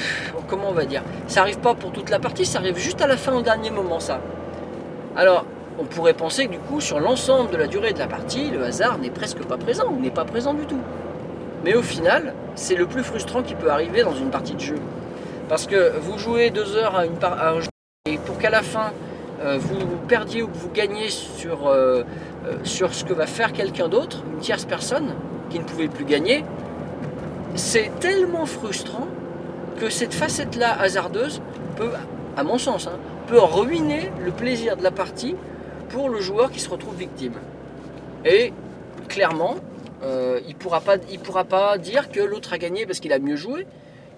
comment 0.49 0.71
on 0.71 0.75
va 0.75 0.87
dire? 0.87 1.03
Ça 1.29 1.43
arrive 1.43 1.59
pas 1.61 1.75
pour 1.75 1.93
toute 1.93 2.11
la 2.11 2.19
partie, 2.19 2.45
ça 2.45 2.59
arrive 2.59 2.79
juste 2.79 3.01
à 3.03 3.07
la 3.07 3.17
fin, 3.17 3.33
au 3.33 3.43
dernier 3.43 3.71
moment, 3.71 4.01
ça. 4.01 4.21
Alors, 5.17 5.45
on 5.79 5.85
pourrait 5.85 6.15
penser 6.15 6.47
que 6.47 6.53
du 6.53 6.59
coup, 6.59 6.81
sur 6.81 7.01
l'ensemble 7.01 7.51
de 7.51 7.57
la 7.57 7.67
durée 7.67 7.93
de 7.93 7.99
la 7.99 8.07
partie, 8.07 8.51
le 8.51 8.65
hasard 8.65 8.99
n'est 8.99 9.11
presque 9.11 9.43
pas 9.45 9.57
présent 9.57 9.89
ou 9.91 10.01
n'est 10.01 10.11
pas 10.11 10.25
présent 10.25 10.55
du 10.55 10.65
tout. 10.65 10.81
Mais 11.65 11.75
au 11.75 11.83
final, 11.83 12.35
c'est 12.55 12.77
le 12.77 12.87
plus 12.87 13.03
frustrant 13.03 13.43
qui 13.43 13.55
peut 13.55 13.71
arriver 13.71 14.03
dans 14.03 14.15
une 14.15 14.31
partie 14.31 14.55
de 14.55 14.61
jeu. 14.61 14.77
Parce 15.49 15.67
que 15.67 15.93
vous 16.01 16.19
jouez 16.19 16.51
deux 16.51 16.77
heures 16.77 16.97
à, 16.97 17.07
une 17.07 17.13
un 17.23 17.61
jeu 17.61 17.69
et 18.07 18.19
pour 18.19 18.39
qu'à 18.39 18.51
la 18.51 18.63
fin, 18.63 18.93
euh, 19.43 19.59
vous 19.59 19.79
perdiez 20.09 20.43
ou 20.43 20.49
que 20.49 20.57
vous 20.57 20.71
gagnez 20.71 21.09
sur, 21.09 21.67
euh, 21.67 22.03
euh, 22.47 22.55
sur 22.65 22.95
ce 22.95 23.05
que 23.05 23.13
va 23.13 23.27
faire 23.27 23.53
quelqu'un 23.53 23.89
d'autre, 23.89 24.23
une 24.33 24.39
tierce 24.39 24.65
personne 24.65 25.15
qui 25.51 25.59
ne 25.59 25.65
pouvait 25.65 25.89
plus 25.89 26.05
gagner, 26.05 26.45
c'est 27.55 27.91
tellement 28.01 28.47
frustrant 28.47 29.09
que 29.79 29.91
cette 29.91 30.15
facette-là 30.15 30.81
hasardeuse 30.81 31.43
peut, 31.77 31.91
à 32.37 32.45
mon 32.45 32.59
sens, 32.59 32.87
hein, 32.87 32.99
peut 33.27 33.41
ruiner 33.41 34.11
le 34.25 34.31
plaisir 34.31 34.77
de 34.77 34.83
la 34.83 34.91
partie 34.91 35.37
pour 35.89 36.09
le 36.09 36.21
joueur 36.21 36.51
qui 36.51 36.61
se 36.61 36.69
retrouve 36.69 36.97
victime. 36.97 37.35
Et 38.25 38.53
clairement, 39.09 39.57
euh, 40.03 40.41
il 40.47 40.55
ne 40.55 40.59
pourra, 40.59 40.81
pas- 40.81 40.99
pourra 41.23 41.45
pas 41.45 41.79
dire 41.79 42.11
que 42.11 42.21
l'autre 42.21 42.53
a 42.53 42.59
gagné 42.59 42.87
parce 42.87 43.01
qu'il 43.01 43.13
a 43.13 43.19
mieux 43.19 43.37
joué. 43.37 43.67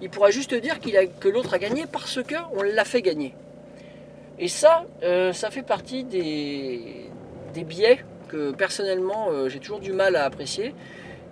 Il 0.01 0.11
pourra 0.11 0.31
juste 0.31 0.55
dire 0.55 0.77
a- 0.97 1.07
que 1.07 1.29
l'autre 1.29 1.55
a 1.55 1.59
gagné 1.59 1.85
parce 1.91 2.21
qu'on 2.23 2.63
l'a 2.63 2.85
fait 2.85 3.03
gagner. 3.03 3.35
Et 4.39 4.49
ça, 4.49 4.87
euh, 5.03 5.33
ça 5.33 5.51
fait 5.51 5.63
partie 5.63 6.05
des, 6.05 7.11
biais 7.67 7.99
que 8.29 8.53
personnellement 8.53 9.31
euh, 9.33 9.49
j'ai 9.49 9.59
toujours 9.59 9.81
du 9.81 9.93
mal 9.93 10.15
à 10.15 10.25
apprécier 10.25 10.73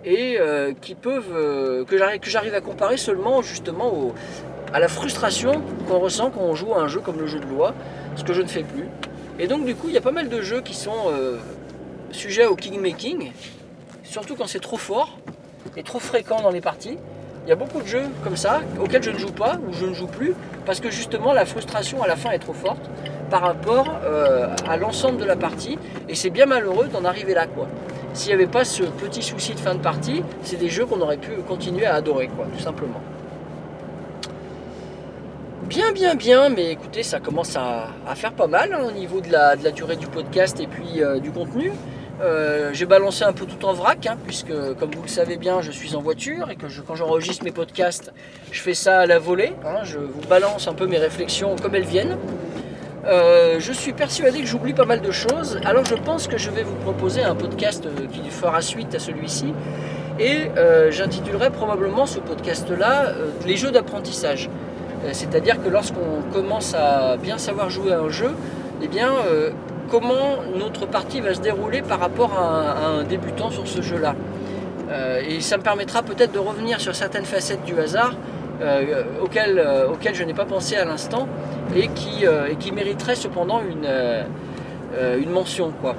et 0.03 0.37
qui 0.81 0.93
peuvent 0.93 1.85
que 1.85 1.97
j'arrive 2.29 2.53
à 2.53 2.61
comparer 2.61 2.97
seulement 2.97 3.41
justement 3.41 4.13
à 4.73 4.79
la 4.79 4.87
frustration 4.87 5.61
qu'on 5.87 5.99
ressent 5.99 6.29
quand 6.29 6.41
on 6.41 6.55
joue 6.55 6.73
à 6.73 6.79
un 6.79 6.87
jeu 6.87 6.99
comme 6.99 7.19
le 7.19 7.27
jeu 7.27 7.39
de 7.39 7.45
loi, 7.45 7.73
ce 8.15 8.23
que 8.23 8.33
je 8.33 8.41
ne 8.41 8.47
fais 8.47 8.63
plus. 8.63 8.85
Et 9.39 9.47
donc 9.47 9.65
du 9.65 9.75
coup, 9.75 9.87
il 9.87 9.93
y 9.93 9.97
a 9.97 10.01
pas 10.01 10.11
mal 10.11 10.29
de 10.29 10.41
jeux 10.41 10.61
qui 10.61 10.73
sont 10.73 11.11
euh, 11.11 11.37
sujets 12.11 12.45
au 12.45 12.55
kingmaking, 12.55 13.31
surtout 14.03 14.35
quand 14.35 14.47
c'est 14.47 14.59
trop 14.59 14.77
fort 14.77 15.17
et 15.75 15.83
trop 15.83 15.99
fréquent 15.99 16.41
dans 16.41 16.49
les 16.49 16.61
parties. 16.61 16.97
Il 17.45 17.49
y 17.49 17.53
a 17.53 17.55
beaucoup 17.55 17.81
de 17.81 17.87
jeux 17.87 18.05
comme 18.23 18.35
ça 18.35 18.61
auxquels 18.81 19.03
je 19.03 19.11
ne 19.11 19.17
joue 19.17 19.31
pas 19.31 19.57
ou 19.67 19.73
je 19.73 19.85
ne 19.85 19.93
joue 19.93 20.07
plus 20.07 20.33
parce 20.65 20.81
que 20.81 20.89
justement 20.89 21.31
la 21.33 21.45
frustration 21.45 22.03
à 22.03 22.07
la 22.07 22.17
fin 22.17 22.31
est 22.31 22.39
trop 22.39 22.53
forte 22.53 22.89
par 23.29 23.41
rapport 23.41 24.01
euh, 24.03 24.53
à 24.67 24.75
l'ensemble 24.75 25.17
de 25.17 25.23
la 25.23 25.37
partie 25.37 25.77
et 26.09 26.15
c'est 26.15 26.29
bien 26.29 26.45
malheureux 26.45 26.87
d'en 26.87 27.05
arriver 27.05 27.33
là 27.33 27.47
quoi. 27.47 27.67
S'il 28.13 28.29
n'y 28.29 28.33
avait 28.33 28.51
pas 28.51 28.65
ce 28.65 28.83
petit 28.83 29.21
souci 29.21 29.53
de 29.53 29.59
fin 29.59 29.75
de 29.75 29.79
partie, 29.79 30.23
c'est 30.41 30.57
des 30.57 30.69
jeux 30.69 30.85
qu'on 30.85 30.99
aurait 30.99 31.17
pu 31.17 31.31
continuer 31.47 31.85
à 31.85 31.95
adorer 31.95 32.27
quoi, 32.27 32.47
tout 32.51 32.61
simplement. 32.61 33.01
Bien, 35.67 35.91
bien, 35.91 36.15
bien, 36.15 36.47
mais 36.47 36.71
écoutez, 36.71 37.03
ça 37.03 37.19
commence 37.19 37.57
à, 37.57 37.89
faire 38.15 38.31
pas 38.31 38.47
mal 38.47 38.71
hein, 38.73 38.85
au 38.87 38.91
niveau 38.91 39.19
de 39.19 39.29
la, 39.29 39.57
durée 39.57 39.97
du 39.97 40.07
podcast 40.07 40.61
et 40.61 40.67
puis 40.67 41.03
euh, 41.03 41.19
du 41.19 41.29
contenu. 41.29 41.73
Euh, 42.21 42.69
J'ai 42.71 42.85
balancé 42.85 43.25
un 43.25 43.33
peu 43.33 43.45
tout 43.45 43.65
en 43.65 43.73
vrac, 43.73 44.05
hein, 44.05 44.17
puisque 44.25 44.53
comme 44.79 44.91
vous 44.95 45.01
le 45.01 45.09
savez 45.09 45.35
bien, 45.35 45.61
je 45.61 45.71
suis 45.71 45.93
en 45.97 46.01
voiture 46.01 46.49
et 46.49 46.55
que 46.55 46.67
quand 46.87 46.95
j'enregistre 46.95 47.43
mes 47.43 47.51
podcasts, 47.51 48.13
je 48.49 48.61
fais 48.61 48.73
ça 48.73 48.99
à 48.99 49.05
la 49.07 49.19
volée. 49.19 49.55
hein, 49.65 49.83
je 49.83 49.99
vous 49.99 50.21
balance 50.29 50.69
un 50.69 50.73
peu 50.73 50.87
mes 50.87 50.99
réflexions 50.99 51.57
comme 51.61 51.75
elles 51.75 51.83
viennent. 51.83 52.17
Euh, 53.05 53.57
je 53.59 53.73
suis 53.73 53.91
persuadé 53.91 54.39
que 54.39 54.47
j'oublie 54.47 54.73
pas 54.73 54.85
mal 54.85 55.01
de 55.01 55.11
choses, 55.11 55.59
alors 55.65 55.83
je 55.83 55.95
pense 55.95 56.27
que 56.27 56.37
je 56.37 56.49
vais 56.49 56.63
vous 56.63 56.75
proposer 56.75 57.23
un 57.23 57.35
podcast 57.35 57.85
qui 58.13 58.29
fera 58.29 58.61
suite 58.61 58.95
à 58.95 58.99
celui-ci. 58.99 59.53
Et 60.17 60.49
j'intitulerai 60.89 61.51
probablement 61.51 62.05
ce 62.05 62.19
podcast-là 62.19 63.11
Les 63.45 63.55
jeux 63.55 63.69
d'apprentissage. 63.69 64.49
Euh, 65.05 65.09
C'est-à-dire 65.13 65.61
que 65.63 65.69
lorsqu'on 65.69 66.21
commence 66.33 66.73
à 66.73 67.17
bien 67.17 67.37
savoir 67.37 67.69
jouer 67.69 67.93
à 67.93 67.99
un 67.99 68.09
jeu, 68.09 68.31
eh 68.81 68.87
bien, 68.87 69.11
euh, 69.11 69.51
comment 69.89 70.37
notre 70.55 70.85
partie 70.85 71.21
va 71.21 71.33
se 71.33 71.41
dérouler 71.41 71.81
par 71.81 71.99
rapport 71.99 72.33
à 72.33 72.99
un, 72.99 73.03
débutant 73.03 73.49
sur 73.49 73.67
ce 73.67 73.81
jeu-là. 73.81 74.15
Euh, 74.89 75.21
et 75.27 75.41
ça 75.41 75.57
me 75.57 75.63
permettra 75.63 76.01
peut-être 76.01 76.31
de 76.31 76.39
revenir 76.39 76.79
sur 76.79 76.95
certaines 76.95 77.25
facettes 77.25 77.63
du 77.63 77.77
hasard 77.79 78.13
auxquelles, 79.21 79.63
je 80.13 80.23
n'ai 80.23 80.33
pas 80.33 80.45
pensé 80.45 80.75
à 80.75 80.83
l'instant 80.83 81.27
et 81.75 81.89
qui, 81.89 82.25
et 82.25 82.71
mériteraient 82.71 83.13
cependant 83.13 83.61
une, 83.61 83.87
une 85.21 85.29
mention. 85.29 85.71
Quoi. 85.79 85.93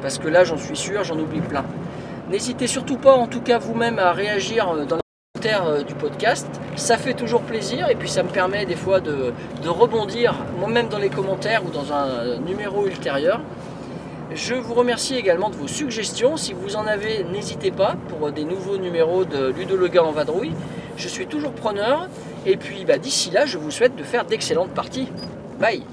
Parce 0.00 0.18
que 0.18 0.28
là, 0.28 0.44
j'en 0.44 0.56
suis 0.56 0.76
sûr, 0.76 1.02
j'en 1.02 1.18
oublie 1.18 1.40
plein. 1.40 1.64
N'hésitez 2.30 2.68
surtout 2.68 2.96
pas, 2.96 3.14
en 3.14 3.26
tout 3.26 3.40
cas 3.40 3.58
vous-même, 3.58 3.98
à 3.98 4.12
réagir 4.12 4.72
dans 4.88 4.98
du 5.40 5.94
podcast. 5.94 6.48
Ça 6.76 6.96
fait 6.96 7.14
toujours 7.14 7.42
plaisir 7.42 7.88
et 7.88 7.94
puis 7.94 8.08
ça 8.08 8.22
me 8.22 8.28
permet 8.28 8.66
des 8.66 8.74
fois 8.74 9.00
de, 9.00 9.32
de 9.62 9.68
rebondir 9.68 10.34
moi-même 10.58 10.88
dans 10.88 10.98
les 10.98 11.10
commentaires 11.10 11.62
ou 11.64 11.70
dans 11.70 11.92
un 11.92 12.06
euh, 12.06 12.38
numéro 12.38 12.86
ultérieur. 12.86 13.40
Je 14.34 14.54
vous 14.54 14.74
remercie 14.74 15.14
également 15.14 15.48
de 15.48 15.54
vos 15.54 15.68
suggestions. 15.68 16.36
Si 16.36 16.52
vous 16.52 16.76
en 16.76 16.86
avez, 16.86 17.24
n'hésitez 17.24 17.70
pas 17.70 17.96
pour 18.08 18.30
des 18.32 18.44
nouveaux 18.44 18.76
numéros 18.78 19.24
de 19.24 19.48
Ludo 19.48 19.76
Le 19.76 19.88
Gars 19.88 20.04
en 20.04 20.12
vadrouille. 20.12 20.52
Je 20.96 21.08
suis 21.08 21.26
toujours 21.26 21.52
preneur. 21.52 22.08
Et 22.44 22.56
puis 22.56 22.84
bah, 22.84 22.98
d'ici 22.98 23.30
là, 23.30 23.46
je 23.46 23.58
vous 23.58 23.70
souhaite 23.70 23.96
de 23.96 24.02
faire 24.02 24.24
d'excellentes 24.24 24.74
parties. 24.74 25.08
Bye 25.60 25.84